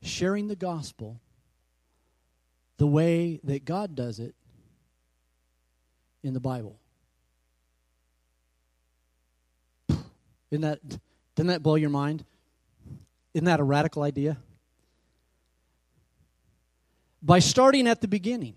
sharing 0.03 0.47
the 0.47 0.55
gospel 0.55 1.19
the 2.77 2.85
way 2.85 3.39
that 3.43 3.65
God 3.65 3.95
does 3.95 4.19
it 4.19 4.35
in 6.21 6.35
the 6.35 6.39
Bible? 6.39 6.79
Isn't 10.51 10.61
that, 10.61 10.79
doesn't 11.33 11.47
that 11.47 11.63
blow 11.63 11.75
your 11.75 11.89
mind? 11.89 12.25
Isn't 13.33 13.45
that 13.45 13.59
a 13.59 13.63
radical 13.63 14.03
idea? 14.03 14.37
By 17.21 17.39
starting 17.39 17.87
at 17.87 18.01
the 18.01 18.07
beginning. 18.07 18.55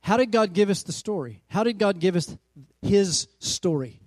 How 0.00 0.16
did 0.16 0.30
God 0.30 0.52
give 0.52 0.70
us 0.70 0.84
the 0.84 0.92
story? 0.92 1.42
How 1.48 1.64
did 1.64 1.78
God 1.78 1.98
give 1.98 2.16
us 2.16 2.36
His 2.82 3.28
story? 3.38 4.00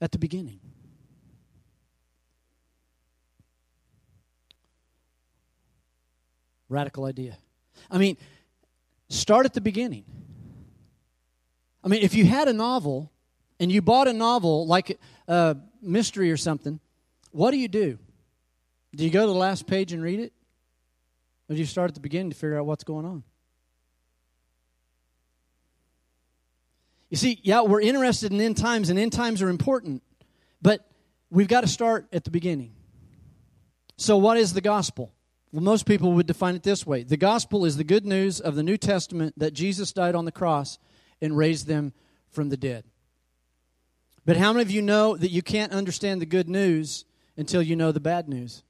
At 0.00 0.12
the 0.12 0.18
beginning. 0.18 0.60
Radical 6.68 7.06
idea. 7.06 7.38
I 7.90 7.96
mean, 7.96 8.18
start 9.08 9.46
at 9.46 9.54
the 9.54 9.60
beginning. 9.62 10.04
I 11.82 11.88
mean, 11.88 12.02
if 12.02 12.14
you 12.14 12.26
had 12.26 12.48
a 12.48 12.52
novel 12.52 13.10
and 13.58 13.72
you 13.72 13.80
bought 13.80 14.08
a 14.08 14.12
novel 14.12 14.66
like 14.66 14.98
a 15.28 15.56
mystery 15.80 16.30
or 16.30 16.36
something, 16.36 16.80
what 17.30 17.52
do 17.52 17.56
you 17.56 17.68
do? 17.68 17.98
Do 18.94 19.04
you 19.04 19.10
go 19.10 19.22
to 19.22 19.32
the 19.32 19.38
last 19.38 19.66
page 19.66 19.92
and 19.92 20.02
read 20.02 20.20
it? 20.20 20.32
Or 21.48 21.54
do 21.54 21.60
you 21.60 21.66
start 21.66 21.90
at 21.90 21.94
the 21.94 22.00
beginning 22.00 22.30
to 22.30 22.36
figure 22.36 22.58
out 22.58 22.66
what's 22.66 22.84
going 22.84 23.06
on? 23.06 23.22
You 27.10 27.16
see, 27.16 27.38
yeah, 27.42 27.62
we're 27.62 27.80
interested 27.80 28.32
in 28.32 28.40
end 28.40 28.56
times, 28.56 28.90
and 28.90 28.98
end 28.98 29.12
times 29.12 29.40
are 29.40 29.48
important. 29.48 30.02
But 30.60 30.88
we've 31.30 31.48
got 31.48 31.60
to 31.60 31.68
start 31.68 32.06
at 32.12 32.24
the 32.24 32.30
beginning. 32.30 32.72
So, 33.96 34.16
what 34.16 34.36
is 34.36 34.52
the 34.52 34.60
gospel? 34.60 35.12
Well, 35.52 35.62
most 35.62 35.86
people 35.86 36.12
would 36.12 36.26
define 36.26 36.56
it 36.56 36.62
this 36.62 36.86
way 36.86 37.04
The 37.04 37.16
gospel 37.16 37.64
is 37.64 37.76
the 37.76 37.84
good 37.84 38.04
news 38.04 38.40
of 38.40 38.56
the 38.56 38.62
New 38.62 38.76
Testament 38.76 39.38
that 39.38 39.54
Jesus 39.54 39.92
died 39.92 40.14
on 40.14 40.24
the 40.24 40.32
cross 40.32 40.78
and 41.20 41.36
raised 41.36 41.66
them 41.66 41.92
from 42.28 42.48
the 42.48 42.56
dead. 42.56 42.84
But 44.24 44.36
how 44.36 44.52
many 44.52 44.62
of 44.62 44.70
you 44.70 44.82
know 44.82 45.16
that 45.16 45.30
you 45.30 45.40
can't 45.40 45.72
understand 45.72 46.20
the 46.20 46.26
good 46.26 46.48
news 46.48 47.04
until 47.36 47.62
you 47.62 47.76
know 47.76 47.92
the 47.92 48.00
bad 48.00 48.28
news? 48.28 48.64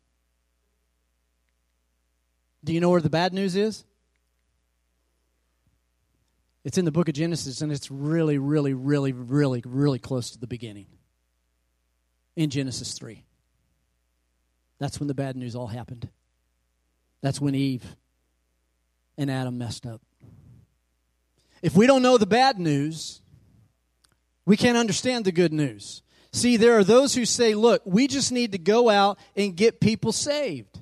Do 2.66 2.72
you 2.72 2.80
know 2.80 2.90
where 2.90 3.00
the 3.00 3.08
bad 3.08 3.32
news 3.32 3.54
is? 3.54 3.84
It's 6.64 6.76
in 6.76 6.84
the 6.84 6.90
book 6.90 7.08
of 7.08 7.14
Genesis, 7.14 7.60
and 7.60 7.70
it's 7.70 7.92
really, 7.92 8.38
really, 8.38 8.74
really, 8.74 9.12
really, 9.12 9.62
really 9.64 10.00
close 10.00 10.30
to 10.30 10.38
the 10.40 10.48
beginning. 10.48 10.86
In 12.34 12.50
Genesis 12.50 12.92
3. 12.94 13.22
That's 14.80 14.98
when 14.98 15.06
the 15.06 15.14
bad 15.14 15.36
news 15.36 15.54
all 15.54 15.68
happened. 15.68 16.08
That's 17.22 17.40
when 17.40 17.54
Eve 17.54 17.94
and 19.16 19.30
Adam 19.30 19.58
messed 19.58 19.86
up. 19.86 20.02
If 21.62 21.76
we 21.76 21.86
don't 21.86 22.02
know 22.02 22.18
the 22.18 22.26
bad 22.26 22.58
news, 22.58 23.22
we 24.44 24.56
can't 24.56 24.76
understand 24.76 25.24
the 25.24 25.30
good 25.30 25.52
news. 25.52 26.02
See, 26.32 26.56
there 26.56 26.76
are 26.76 26.84
those 26.84 27.14
who 27.14 27.26
say, 27.26 27.54
look, 27.54 27.82
we 27.84 28.08
just 28.08 28.32
need 28.32 28.50
to 28.52 28.58
go 28.58 28.90
out 28.90 29.20
and 29.36 29.56
get 29.56 29.78
people 29.78 30.10
saved. 30.10 30.80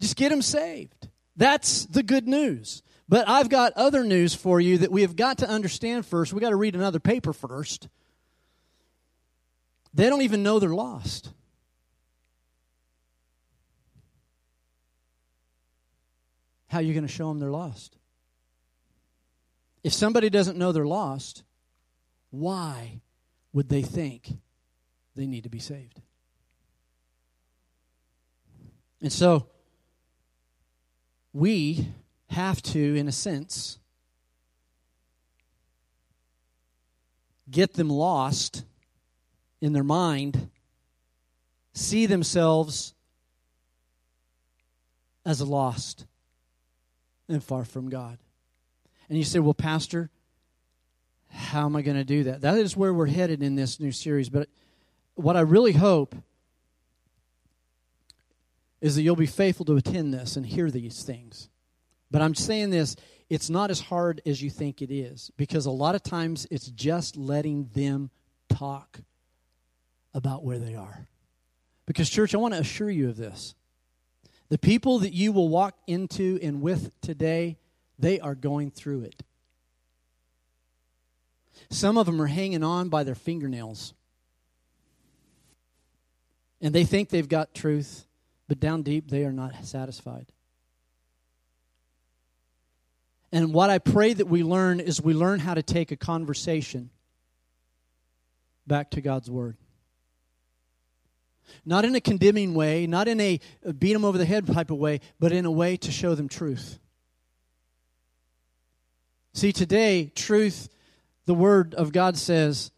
Just 0.00 0.16
get 0.16 0.30
them 0.30 0.42
saved. 0.42 1.08
That's 1.36 1.86
the 1.86 2.02
good 2.02 2.26
news. 2.26 2.82
But 3.08 3.28
I've 3.28 3.48
got 3.48 3.72
other 3.74 4.04
news 4.04 4.34
for 4.34 4.60
you 4.60 4.78
that 4.78 4.92
we 4.92 5.02
have 5.02 5.16
got 5.16 5.38
to 5.38 5.48
understand 5.48 6.06
first. 6.06 6.32
We've 6.32 6.40
got 6.40 6.50
to 6.50 6.56
read 6.56 6.74
another 6.74 7.00
paper 7.00 7.32
first. 7.32 7.88
They 9.92 10.08
don't 10.08 10.22
even 10.22 10.42
know 10.42 10.58
they're 10.58 10.70
lost. 10.70 11.30
How 16.68 16.78
are 16.78 16.82
you 16.82 16.94
going 16.94 17.06
to 17.06 17.12
show 17.12 17.28
them 17.28 17.40
they're 17.40 17.50
lost? 17.50 17.96
If 19.82 19.92
somebody 19.92 20.30
doesn't 20.30 20.56
know 20.56 20.70
they're 20.70 20.86
lost, 20.86 21.42
why 22.30 23.00
would 23.52 23.68
they 23.68 23.82
think 23.82 24.34
they 25.16 25.26
need 25.26 25.42
to 25.42 25.50
be 25.50 25.58
saved? 25.58 26.00
And 29.02 29.12
so, 29.12 29.48
we 31.32 31.88
have 32.28 32.62
to, 32.62 32.94
in 32.96 33.08
a 33.08 33.12
sense, 33.12 33.78
get 37.50 37.74
them 37.74 37.90
lost 37.90 38.64
in 39.60 39.72
their 39.72 39.84
mind, 39.84 40.50
see 41.72 42.06
themselves 42.06 42.94
as 45.24 45.40
lost 45.42 46.06
and 47.28 47.42
far 47.42 47.64
from 47.64 47.88
God. 47.88 48.18
And 49.08 49.18
you 49.18 49.24
say, 49.24 49.38
Well, 49.38 49.54
Pastor, 49.54 50.10
how 51.28 51.66
am 51.66 51.76
I 51.76 51.82
going 51.82 51.96
to 51.96 52.04
do 52.04 52.24
that? 52.24 52.40
That 52.40 52.56
is 52.56 52.76
where 52.76 52.94
we're 52.94 53.06
headed 53.06 53.42
in 53.42 53.54
this 53.54 53.80
new 53.80 53.92
series. 53.92 54.28
But 54.28 54.48
what 55.14 55.36
I 55.36 55.40
really 55.40 55.72
hope 55.72 56.14
is 58.80 58.94
that 58.94 59.02
you'll 59.02 59.16
be 59.16 59.26
faithful 59.26 59.66
to 59.66 59.76
attend 59.76 60.12
this 60.14 60.36
and 60.36 60.46
hear 60.46 60.70
these 60.70 61.02
things. 61.02 61.48
But 62.10 62.22
I'm 62.22 62.34
saying 62.34 62.70
this, 62.70 62.96
it's 63.28 63.50
not 63.50 63.70
as 63.70 63.80
hard 63.80 64.20
as 64.26 64.42
you 64.42 64.50
think 64.50 64.82
it 64.82 64.92
is 64.92 65.30
because 65.36 65.66
a 65.66 65.70
lot 65.70 65.94
of 65.94 66.02
times 66.02 66.46
it's 66.50 66.66
just 66.66 67.16
letting 67.16 67.70
them 67.74 68.10
talk 68.48 69.00
about 70.12 70.44
where 70.44 70.58
they 70.58 70.74
are. 70.74 71.06
Because, 71.86 72.10
church, 72.10 72.34
I 72.34 72.38
want 72.38 72.54
to 72.54 72.60
assure 72.60 72.90
you 72.90 73.08
of 73.08 73.16
this. 73.16 73.54
The 74.48 74.58
people 74.58 74.98
that 75.00 75.12
you 75.12 75.32
will 75.32 75.48
walk 75.48 75.76
into 75.86 76.38
and 76.42 76.60
with 76.60 76.90
today, 77.00 77.58
they 77.98 78.18
are 78.18 78.34
going 78.34 78.72
through 78.72 79.02
it. 79.02 79.22
Some 81.68 81.96
of 81.96 82.06
them 82.06 82.20
are 82.20 82.26
hanging 82.26 82.64
on 82.64 82.88
by 82.88 83.04
their 83.04 83.14
fingernails. 83.14 83.94
And 86.60 86.74
they 86.74 86.84
think 86.84 87.08
they've 87.08 87.28
got 87.28 87.54
truth, 87.54 88.06
but 88.50 88.58
down 88.58 88.82
deep, 88.82 89.08
they 89.08 89.24
are 89.24 89.32
not 89.32 89.64
satisfied. 89.64 90.26
And 93.30 93.54
what 93.54 93.70
I 93.70 93.78
pray 93.78 94.12
that 94.12 94.26
we 94.26 94.42
learn 94.42 94.80
is 94.80 95.00
we 95.00 95.14
learn 95.14 95.38
how 95.38 95.54
to 95.54 95.62
take 95.62 95.92
a 95.92 95.96
conversation 95.96 96.90
back 98.66 98.90
to 98.90 99.00
God's 99.00 99.30
Word. 99.30 99.56
Not 101.64 101.84
in 101.84 101.94
a 101.94 102.00
condemning 102.00 102.52
way, 102.52 102.88
not 102.88 103.06
in 103.06 103.20
a 103.20 103.38
beat 103.78 103.92
them 103.92 104.04
over 104.04 104.18
the 104.18 104.24
head 104.24 104.48
type 104.48 104.72
of 104.72 104.78
way, 104.78 104.98
but 105.20 105.30
in 105.30 105.44
a 105.44 105.50
way 105.52 105.76
to 105.76 105.92
show 105.92 106.16
them 106.16 106.28
truth. 106.28 106.80
See, 109.32 109.52
today, 109.52 110.10
truth, 110.12 110.68
the 111.26 111.34
Word 111.34 111.72
of 111.76 111.92
God 111.92 112.18
says, 112.18 112.72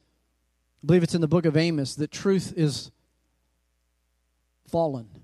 I 0.85 0.87
believe 0.89 1.03
it's 1.03 1.15
in 1.15 1.23
the 1.23 1.29
book 1.29 1.47
of 1.47 1.57
Amos, 1.57 1.95
that 1.95 2.11
truth 2.11 2.53
is 2.59 2.91
fallen 4.69 5.22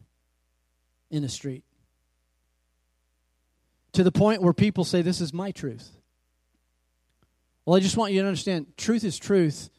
in 1.11 1.23
the 1.23 1.29
street. 1.29 1.65
To 3.93 4.05
the 4.05 4.13
point 4.13 4.43
where 4.43 4.53
people 4.53 4.85
say, 4.85 5.03
This 5.03 5.21
is 5.21 5.33
my 5.33 5.51
truth. 5.51 5.91
Well, 7.65 7.77
I 7.77 7.81
just 7.81 7.97
want 7.97 8.13
you 8.13 8.21
to 8.23 8.27
understand 8.27 8.67
truth 8.77 9.05
is 9.05 9.19
truth, 9.19 9.71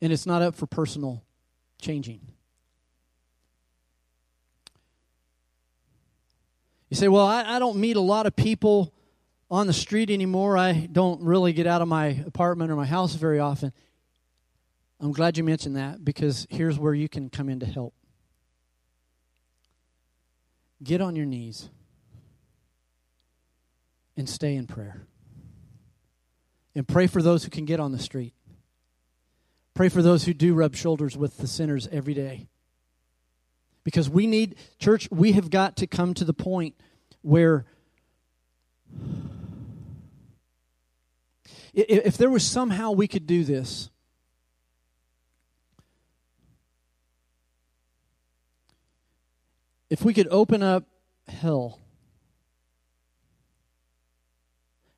and 0.00 0.12
it's 0.12 0.26
not 0.26 0.42
up 0.42 0.54
for 0.54 0.66
personal 0.66 1.24
changing. 1.80 2.20
You 6.90 6.96
say, 6.96 7.08
Well, 7.08 7.26
I, 7.26 7.56
I 7.56 7.58
don't 7.58 7.76
meet 7.78 7.96
a 7.96 8.00
lot 8.00 8.26
of 8.26 8.36
people 8.36 8.94
on 9.50 9.66
the 9.66 9.72
street 9.72 10.10
anymore. 10.10 10.56
I 10.56 10.88
don't 10.90 11.22
really 11.22 11.52
get 11.52 11.66
out 11.66 11.82
of 11.82 11.88
my 11.88 12.06
apartment 12.26 12.70
or 12.70 12.76
my 12.76 12.86
house 12.86 13.14
very 13.14 13.38
often. 13.38 13.72
I'm 15.00 15.12
glad 15.12 15.36
you 15.36 15.44
mentioned 15.44 15.76
that 15.76 16.04
because 16.04 16.46
here's 16.50 16.78
where 16.78 16.94
you 16.94 17.08
can 17.08 17.28
come 17.28 17.48
in 17.48 17.60
to 17.60 17.66
help. 17.66 17.94
Get 20.84 21.00
on 21.00 21.16
your 21.16 21.26
knees 21.26 21.70
and 24.16 24.28
stay 24.28 24.54
in 24.54 24.66
prayer. 24.66 25.06
And 26.74 26.86
pray 26.86 27.06
for 27.06 27.22
those 27.22 27.44
who 27.44 27.50
can 27.50 27.64
get 27.64 27.80
on 27.80 27.92
the 27.92 27.98
street. 27.98 28.34
Pray 29.74 29.88
for 29.88 30.02
those 30.02 30.24
who 30.24 30.34
do 30.34 30.54
rub 30.54 30.76
shoulders 30.76 31.16
with 31.16 31.38
the 31.38 31.46
sinners 31.46 31.88
every 31.90 32.14
day. 32.14 32.48
Because 33.82 34.08
we 34.08 34.26
need, 34.26 34.56
church, 34.78 35.08
we 35.10 35.32
have 35.32 35.50
got 35.50 35.76
to 35.78 35.86
come 35.86 36.14
to 36.14 36.24
the 36.24 36.34
point 36.34 36.74
where 37.22 37.64
if 41.74 42.16
there 42.16 42.30
was 42.30 42.46
somehow 42.46 42.92
we 42.92 43.08
could 43.08 43.26
do 43.26 43.42
this, 43.42 43.90
if 49.90 50.04
we 50.04 50.14
could 50.14 50.28
open 50.30 50.62
up 50.62 50.84
hell 51.28 51.80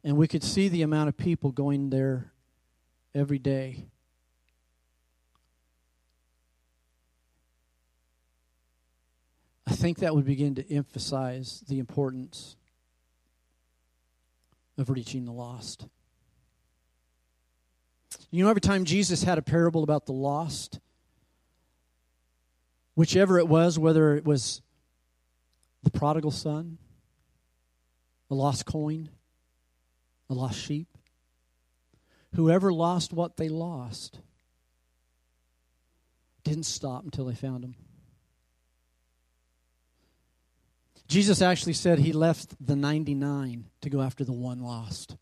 and 0.02 0.16
we 0.16 0.28
could 0.28 0.42
see 0.42 0.68
the 0.68 0.82
amount 0.82 1.08
of 1.08 1.16
people 1.16 1.52
going 1.52 1.90
there 1.90 2.32
every 3.14 3.38
day 3.38 3.86
I 9.66 9.74
think 9.74 9.98
that 9.98 10.14
would 10.14 10.24
begin 10.24 10.54
to 10.54 10.72
emphasize 10.72 11.64
the 11.66 11.80
importance 11.80 12.56
of 14.78 14.90
reaching 14.90 15.24
the 15.24 15.32
lost. 15.32 15.86
You 18.30 18.44
know, 18.44 18.50
every 18.50 18.60
time 18.60 18.84
Jesus 18.84 19.24
had 19.24 19.38
a 19.38 19.42
parable 19.42 19.82
about 19.82 20.06
the 20.06 20.12
lost, 20.12 20.78
whichever 22.94 23.38
it 23.38 23.48
was, 23.48 23.78
whether 23.78 24.14
it 24.14 24.24
was 24.24 24.62
the 25.86 25.96
prodigal 25.96 26.32
son, 26.32 26.78
a 28.28 28.34
lost 28.34 28.66
coin, 28.66 29.08
a 30.28 30.34
lost 30.34 30.58
sheep, 30.58 30.88
whoever 32.34 32.72
lost 32.72 33.12
what 33.12 33.36
they 33.36 33.48
lost 33.48 34.18
didn't 36.42 36.64
stop 36.64 37.04
until 37.04 37.24
they 37.24 37.36
found 37.36 37.62
him. 37.62 37.76
Jesus 41.06 41.40
actually 41.40 41.74
said 41.74 42.00
he 42.00 42.12
left 42.12 42.56
the 42.60 42.74
99 42.74 43.66
to 43.82 43.88
go 43.88 44.00
after 44.00 44.24
the 44.24 44.32
one 44.32 44.58
lost. 44.58 45.14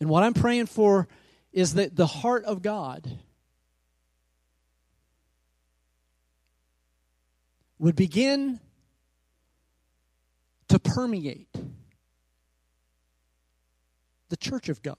And 0.00 0.08
what 0.08 0.22
I'm 0.22 0.32
praying 0.32 0.66
for 0.66 1.08
is 1.52 1.74
that 1.74 1.94
the 1.94 2.06
heart 2.06 2.44
of 2.44 2.62
God 2.62 3.18
would 7.78 7.96
begin 7.96 8.60
to 10.68 10.78
permeate 10.78 11.54
the 14.28 14.36
church 14.36 14.68
of 14.68 14.82
God. 14.82 14.96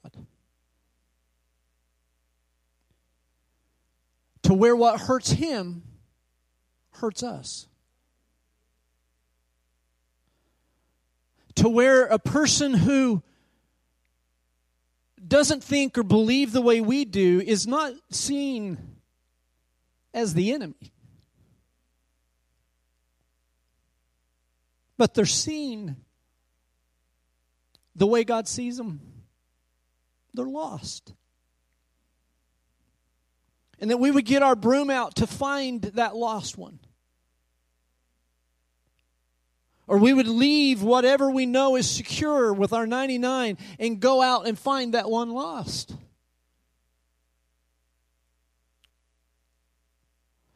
To 4.44 4.54
where 4.54 4.76
what 4.76 5.02
hurts 5.02 5.32
him 5.32 5.84
hurts 6.92 7.24
us. 7.24 7.68
To 11.56 11.68
where 11.68 12.06
a 12.06 12.20
person 12.20 12.74
who 12.74 13.24
doesn't 15.28 15.64
think 15.64 15.98
or 15.98 16.04
believe 16.04 16.54
the 16.54 16.62
way 16.62 16.80
we 16.80 17.04
do 17.04 17.42
is 17.42 17.68
not 17.68 17.94
seen 18.12 18.78
as 20.14 20.34
the 20.34 20.54
enemy 20.54 20.94
But 24.98 25.14
they're 25.14 25.26
seen 25.26 25.98
the 27.96 28.08
way 28.08 28.24
God 28.24 28.48
sees 28.48 28.78
them. 28.78 29.02
They're 30.34 30.46
lost. 30.46 31.14
And 33.80 33.92
that 33.92 33.98
we 33.98 34.12
would 34.12 34.26
get 34.26 34.44
our 34.44 34.56
broom 34.56 34.90
out 34.90 35.16
to 35.16 35.28
find 35.28 35.82
that 35.82 36.16
lost 36.16 36.58
one. 36.58 36.80
Or 39.88 39.98
we 39.98 40.14
would 40.14 40.28
leave 40.28 40.84
whatever 40.84 41.32
we 41.32 41.46
know 41.46 41.76
is 41.76 41.90
secure 41.90 42.54
with 42.54 42.74
our 42.74 42.86
99 42.86 43.58
and 43.80 44.00
go 44.00 44.22
out 44.22 44.48
and 44.48 44.60
find 44.60 44.94
that 44.94 45.10
one 45.10 45.32
lost. 45.32 45.96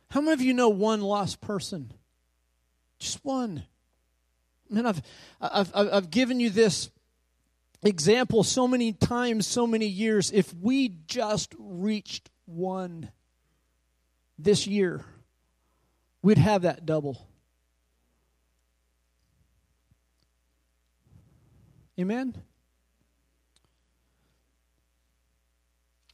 How 0.09 0.19
many 0.19 0.33
of 0.33 0.41
you 0.41 0.53
know 0.53 0.67
one 0.67 1.01
lost 1.01 1.39
person? 1.39 1.93
Just 2.99 3.23
one. 3.23 3.63
Man, 4.72 4.86
I've, 4.86 5.01
I've, 5.41 5.72
I've 5.76 6.09
given 6.09 6.39
you 6.39 6.49
this 6.49 6.89
example 7.84 8.43
so 8.43 8.69
many 8.69 8.93
times, 8.93 9.45
so 9.45 9.67
many 9.67 9.86
years. 9.86 10.32
If 10.32 10.53
we 10.53 10.95
just 11.07 11.53
reached 11.59 12.30
one 12.45 13.11
this 14.39 14.65
year, 14.67 15.03
we'd 16.22 16.38
have 16.38 16.61
that 16.61 16.86
double. 16.86 17.28
Amen? 21.99 22.34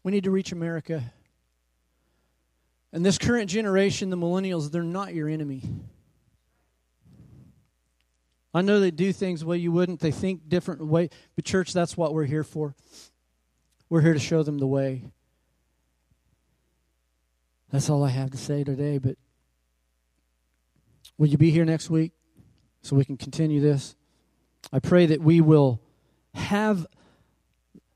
We 0.03 0.11
need 0.11 0.23
to 0.23 0.31
reach 0.31 0.51
America. 0.51 1.13
And 2.91 3.05
this 3.05 3.19
current 3.19 3.51
generation, 3.51 4.09
the 4.09 4.17
millennials, 4.17 4.71
they're 4.71 4.81
not 4.81 5.13
your 5.13 5.29
enemy. 5.29 5.61
I 8.53 8.61
know 8.61 8.79
they 8.79 8.91
do 8.91 9.11
things 9.11 9.41
the 9.41 9.45
way 9.45 9.57
you 9.57 9.71
wouldn't. 9.71 9.99
They 9.99 10.11
think 10.11 10.49
different 10.49 10.85
way. 10.85 11.09
But 11.35 11.45
church, 11.45 11.73
that's 11.73 11.97
what 11.97 12.13
we're 12.13 12.25
here 12.25 12.43
for. 12.43 12.75
We're 13.89 14.01
here 14.01 14.13
to 14.13 14.19
show 14.19 14.43
them 14.43 14.57
the 14.57 14.67
way. 14.67 15.03
That's 17.71 17.89
all 17.89 18.03
I 18.03 18.09
have 18.09 18.31
to 18.31 18.37
say 18.37 18.63
today, 18.63 18.97
but 18.97 19.17
will 21.17 21.27
you 21.27 21.37
be 21.37 21.51
here 21.51 21.65
next 21.65 21.89
week 21.89 22.13
so 22.81 22.95
we 22.95 23.03
can 23.03 23.17
continue 23.17 23.59
this? 23.59 23.95
I 24.71 24.79
pray 24.79 25.05
that 25.07 25.21
we 25.21 25.41
will 25.41 25.81
have 26.33 26.87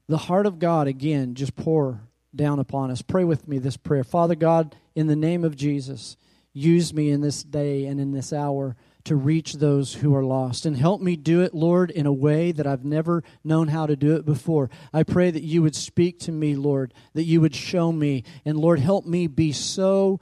the 0.07 0.17
heart 0.17 0.45
of 0.45 0.59
God 0.59 0.87
again 0.87 1.35
just 1.35 1.55
pour 1.55 2.01
down 2.35 2.59
upon 2.59 2.91
us. 2.91 3.01
Pray 3.01 3.23
with 3.23 3.47
me 3.47 3.59
this 3.59 3.77
prayer. 3.77 4.03
Father 4.03 4.35
God, 4.35 4.75
in 4.95 5.07
the 5.07 5.15
name 5.15 5.43
of 5.43 5.55
Jesus, 5.55 6.17
use 6.53 6.93
me 6.93 7.09
in 7.09 7.21
this 7.21 7.43
day 7.43 7.85
and 7.85 7.99
in 7.99 8.11
this 8.11 8.33
hour 8.33 8.75
to 9.05 9.15
reach 9.15 9.53
those 9.53 9.95
who 9.95 10.15
are 10.15 10.23
lost. 10.23 10.65
And 10.65 10.77
help 10.77 11.01
me 11.01 11.15
do 11.15 11.41
it, 11.41 11.53
Lord, 11.53 11.91
in 11.91 12.05
a 12.05 12.13
way 12.13 12.51
that 12.51 12.67
I've 12.67 12.85
never 12.85 13.23
known 13.43 13.67
how 13.67 13.85
to 13.85 13.95
do 13.95 14.15
it 14.15 14.25
before. 14.25 14.69
I 14.93 15.03
pray 15.03 15.31
that 15.31 15.43
you 15.43 15.61
would 15.61 15.75
speak 15.75 16.19
to 16.21 16.31
me, 16.31 16.55
Lord, 16.55 16.93
that 17.13 17.23
you 17.23 17.41
would 17.41 17.55
show 17.55 17.91
me. 17.91 18.23
And 18.45 18.57
Lord, 18.57 18.79
help 18.79 19.05
me 19.05 19.27
be 19.27 19.51
so 19.51 20.19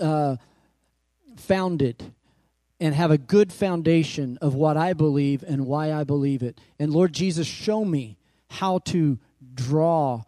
uh, 0.00 0.36
founded 1.36 2.12
and 2.80 2.94
have 2.94 3.10
a 3.10 3.18
good 3.18 3.52
foundation 3.52 4.38
of 4.40 4.54
what 4.54 4.76
I 4.76 4.92
believe 4.92 5.42
and 5.42 5.66
why 5.66 5.92
I 5.92 6.04
believe 6.04 6.42
it. 6.42 6.60
And 6.78 6.92
Lord 6.92 7.12
Jesus, 7.12 7.46
show 7.46 7.84
me 7.84 8.18
how 8.50 8.78
to 8.78 9.18
draw 9.54 10.22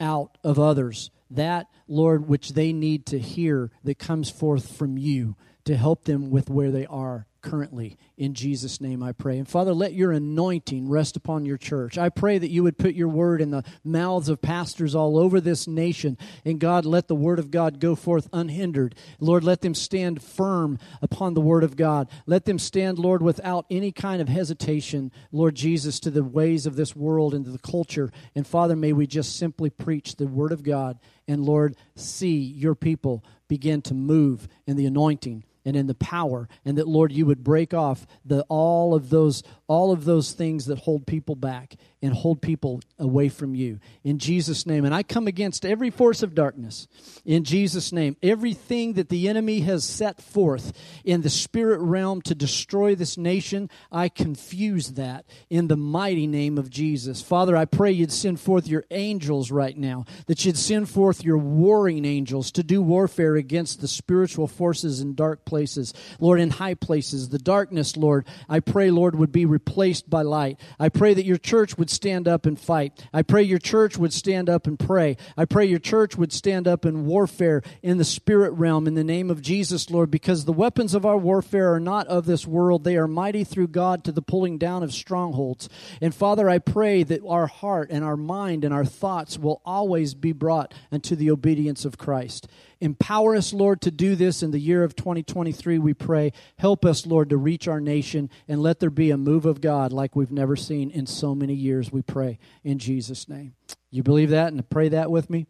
out 0.00 0.38
of 0.42 0.58
others 0.58 1.10
that, 1.30 1.66
Lord, 1.86 2.28
which 2.28 2.50
they 2.50 2.72
need 2.72 3.06
to 3.06 3.18
hear 3.18 3.70
that 3.84 3.98
comes 3.98 4.30
forth 4.30 4.76
from 4.76 4.98
you 4.98 5.36
to 5.64 5.76
help 5.76 6.04
them 6.04 6.30
with 6.30 6.50
where 6.50 6.70
they 6.70 6.86
are 6.86 7.26
currently. 7.42 7.96
In 8.16 8.34
Jesus' 8.34 8.80
name 8.80 9.02
I 9.02 9.12
pray. 9.12 9.38
And 9.38 9.48
Father, 9.48 9.72
let 9.72 9.92
your 9.92 10.12
anointing 10.12 10.88
rest 10.88 11.16
upon 11.16 11.44
your 11.44 11.56
church. 11.56 11.98
I 11.98 12.08
pray 12.08 12.38
that 12.38 12.50
you 12.50 12.62
would 12.62 12.78
put 12.78 12.94
your 12.94 13.08
word 13.08 13.40
in 13.40 13.50
the 13.50 13.64
mouths 13.84 14.28
of 14.28 14.42
pastors 14.42 14.94
all 14.94 15.18
over 15.18 15.40
this 15.40 15.66
nation. 15.66 16.18
And 16.44 16.60
God, 16.60 16.84
let 16.84 17.08
the 17.08 17.14
word 17.14 17.38
of 17.38 17.50
God 17.50 17.80
go 17.80 17.94
forth 17.94 18.28
unhindered. 18.32 18.94
Lord, 19.18 19.44
let 19.44 19.60
them 19.60 19.74
stand 19.74 20.22
firm 20.22 20.78
upon 21.02 21.34
the 21.34 21.40
word 21.40 21.64
of 21.64 21.76
God. 21.76 22.08
Let 22.26 22.44
them 22.44 22.58
stand, 22.58 22.98
Lord, 22.98 23.22
without 23.22 23.66
any 23.70 23.92
kind 23.92 24.20
of 24.20 24.28
hesitation, 24.28 25.12
Lord 25.32 25.54
Jesus, 25.54 26.00
to 26.00 26.10
the 26.10 26.24
ways 26.24 26.66
of 26.66 26.76
this 26.76 26.94
world 26.94 27.34
and 27.34 27.44
to 27.44 27.50
the 27.50 27.58
culture. 27.58 28.10
And 28.34 28.46
Father, 28.46 28.76
may 28.76 28.92
we 28.92 29.06
just 29.06 29.36
simply 29.36 29.70
preach 29.70 30.16
the 30.16 30.26
word 30.26 30.52
of 30.52 30.62
God. 30.62 30.98
And 31.26 31.44
Lord, 31.44 31.76
see 31.94 32.38
your 32.38 32.74
people 32.74 33.24
begin 33.48 33.82
to 33.82 33.94
move 33.94 34.48
in 34.66 34.76
the 34.76 34.86
anointing 34.86 35.44
and 35.64 35.76
in 35.76 35.86
the 35.86 35.94
power 35.94 36.48
and 36.64 36.78
that 36.78 36.88
lord 36.88 37.12
you 37.12 37.26
would 37.26 37.44
break 37.44 37.74
off 37.74 38.06
the 38.24 38.42
all 38.48 38.94
of 38.94 39.10
those 39.10 39.42
all 39.66 39.92
of 39.92 40.04
those 40.04 40.32
things 40.32 40.66
that 40.66 40.78
hold 40.78 41.06
people 41.06 41.34
back 41.34 41.76
and 42.02 42.14
hold 42.14 42.40
people 42.40 42.80
away 42.98 43.28
from 43.28 43.54
you. 43.54 43.78
In 44.04 44.18
jesus 44.18 44.66
name. 44.66 44.84
And 44.84 44.94
i 44.94 45.02
come 45.02 45.26
against 45.26 45.64
every 45.64 45.90
force 45.90 46.22
of 46.22 46.34
darkness. 46.34 46.88
In 47.24 47.44
jesus 47.44 47.92
name. 47.92 48.16
Everything 48.22 48.94
that 48.94 49.08
the 49.08 49.28
enemy 49.28 49.60
has 49.60 49.84
set 49.84 50.22
forth 50.22 50.72
in 51.04 51.22
the 51.22 51.30
spirit 51.30 51.80
realm 51.80 52.22
to 52.22 52.34
destroy 52.34 52.94
this 52.94 53.16
nation 53.16 53.68
i 53.90 54.08
confuse 54.08 54.92
that 54.92 55.24
in 55.48 55.68
the 55.68 55.76
mighty 55.76 56.26
name 56.26 56.58
of 56.58 56.70
jesus. 56.70 57.22
Father 57.22 57.56
i 57.56 57.64
pray 57.64 57.90
you'd 57.90 58.12
send 58.12 58.40
forth 58.40 58.66
your 58.66 58.84
angels 58.90 59.50
right 59.50 59.76
now 59.76 60.04
that 60.26 60.44
you'd 60.44 60.58
send 60.58 60.88
forth 60.88 61.24
your 61.24 61.38
warring 61.38 62.04
angels 62.04 62.50
to 62.52 62.62
do 62.62 62.82
warfare 62.82 63.36
against 63.36 63.80
the 63.80 63.88
spiritual 63.88 64.46
forces 64.46 65.00
in 65.00 65.14
dark 65.14 65.44
places, 65.44 65.92
Lord, 66.18 66.40
in 66.40 66.50
high 66.50 66.74
places. 66.74 67.28
The 67.28 67.38
darkness, 67.38 67.96
Lord, 67.96 68.26
I 68.48 68.60
pray, 68.60 68.90
Lord, 68.90 69.16
would 69.16 69.32
be 69.32 69.46
replaced 69.46 70.08
by 70.08 70.22
light. 70.22 70.58
I 70.78 70.88
pray 70.88 71.14
that 71.14 71.24
your 71.24 71.38
church 71.38 71.78
would 71.90 71.94
stand 71.96 72.28
up 72.28 72.46
and 72.46 72.58
fight. 72.58 73.04
I 73.12 73.22
pray 73.22 73.42
your 73.42 73.58
church 73.58 73.98
would 73.98 74.12
stand 74.12 74.48
up 74.48 74.68
and 74.68 74.78
pray. 74.78 75.16
I 75.36 75.44
pray 75.44 75.66
your 75.66 75.80
church 75.80 76.16
would 76.16 76.32
stand 76.32 76.68
up 76.68 76.86
in 76.86 77.04
warfare 77.04 77.62
in 77.82 77.98
the 77.98 78.04
spirit 78.04 78.52
realm 78.52 78.86
in 78.86 78.94
the 78.94 79.02
name 79.02 79.28
of 79.28 79.42
Jesus, 79.42 79.90
Lord, 79.90 80.08
because 80.10 80.44
the 80.44 80.52
weapons 80.52 80.94
of 80.94 81.04
our 81.04 81.16
warfare 81.16 81.74
are 81.74 81.80
not 81.80 82.06
of 82.06 82.26
this 82.26 82.46
world. 82.46 82.84
They 82.84 82.96
are 82.96 83.08
mighty 83.08 83.42
through 83.42 83.68
God 83.68 84.04
to 84.04 84.12
the 84.12 84.22
pulling 84.22 84.56
down 84.56 84.84
of 84.84 84.92
strongholds. 84.92 85.68
And 86.00 86.14
Father, 86.14 86.48
I 86.48 86.58
pray 86.58 87.02
that 87.02 87.26
our 87.26 87.48
heart 87.48 87.90
and 87.90 88.04
our 88.04 88.16
mind 88.16 88.64
and 88.64 88.72
our 88.72 88.84
thoughts 88.84 89.36
will 89.36 89.60
always 89.64 90.14
be 90.14 90.32
brought 90.32 90.72
unto 90.92 91.16
the 91.16 91.30
obedience 91.30 91.84
of 91.84 91.98
Christ. 91.98 92.46
Empower 92.80 93.36
us, 93.36 93.52
Lord, 93.52 93.82
to 93.82 93.90
do 93.90 94.16
this 94.16 94.42
in 94.42 94.52
the 94.52 94.58
year 94.58 94.82
of 94.82 94.96
2023, 94.96 95.78
we 95.78 95.92
pray. 95.92 96.32
Help 96.58 96.84
us, 96.84 97.06
Lord, 97.06 97.28
to 97.30 97.36
reach 97.36 97.68
our 97.68 97.80
nation 97.80 98.30
and 98.48 98.62
let 98.62 98.80
there 98.80 98.90
be 98.90 99.10
a 99.10 99.18
move 99.18 99.44
of 99.44 99.60
God 99.60 99.92
like 99.92 100.16
we've 100.16 100.32
never 100.32 100.56
seen 100.56 100.90
in 100.90 101.04
so 101.06 101.34
many 101.34 101.54
years, 101.54 101.92
we 101.92 102.00
pray. 102.00 102.38
In 102.64 102.78
Jesus' 102.78 103.28
name. 103.28 103.54
You 103.90 104.02
believe 104.02 104.30
that 104.30 104.52
and 104.52 104.68
pray 104.70 104.88
that 104.88 105.10
with 105.10 105.28
me? 105.28 105.46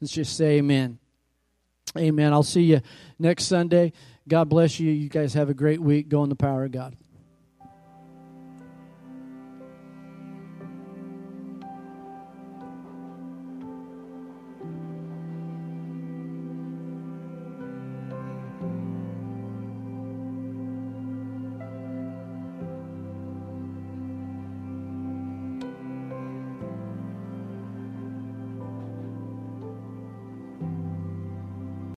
Let's 0.00 0.12
just 0.12 0.36
say 0.36 0.58
amen. 0.58 0.98
Amen. 1.96 2.32
I'll 2.32 2.42
see 2.42 2.62
you 2.62 2.80
next 3.18 3.46
Sunday. 3.46 3.92
God 4.28 4.48
bless 4.48 4.78
you. 4.78 4.92
You 4.92 5.08
guys 5.08 5.34
have 5.34 5.48
a 5.48 5.54
great 5.54 5.80
week. 5.80 6.08
Go 6.08 6.22
in 6.22 6.28
the 6.28 6.36
power 6.36 6.64
of 6.64 6.70
God. 6.70 6.96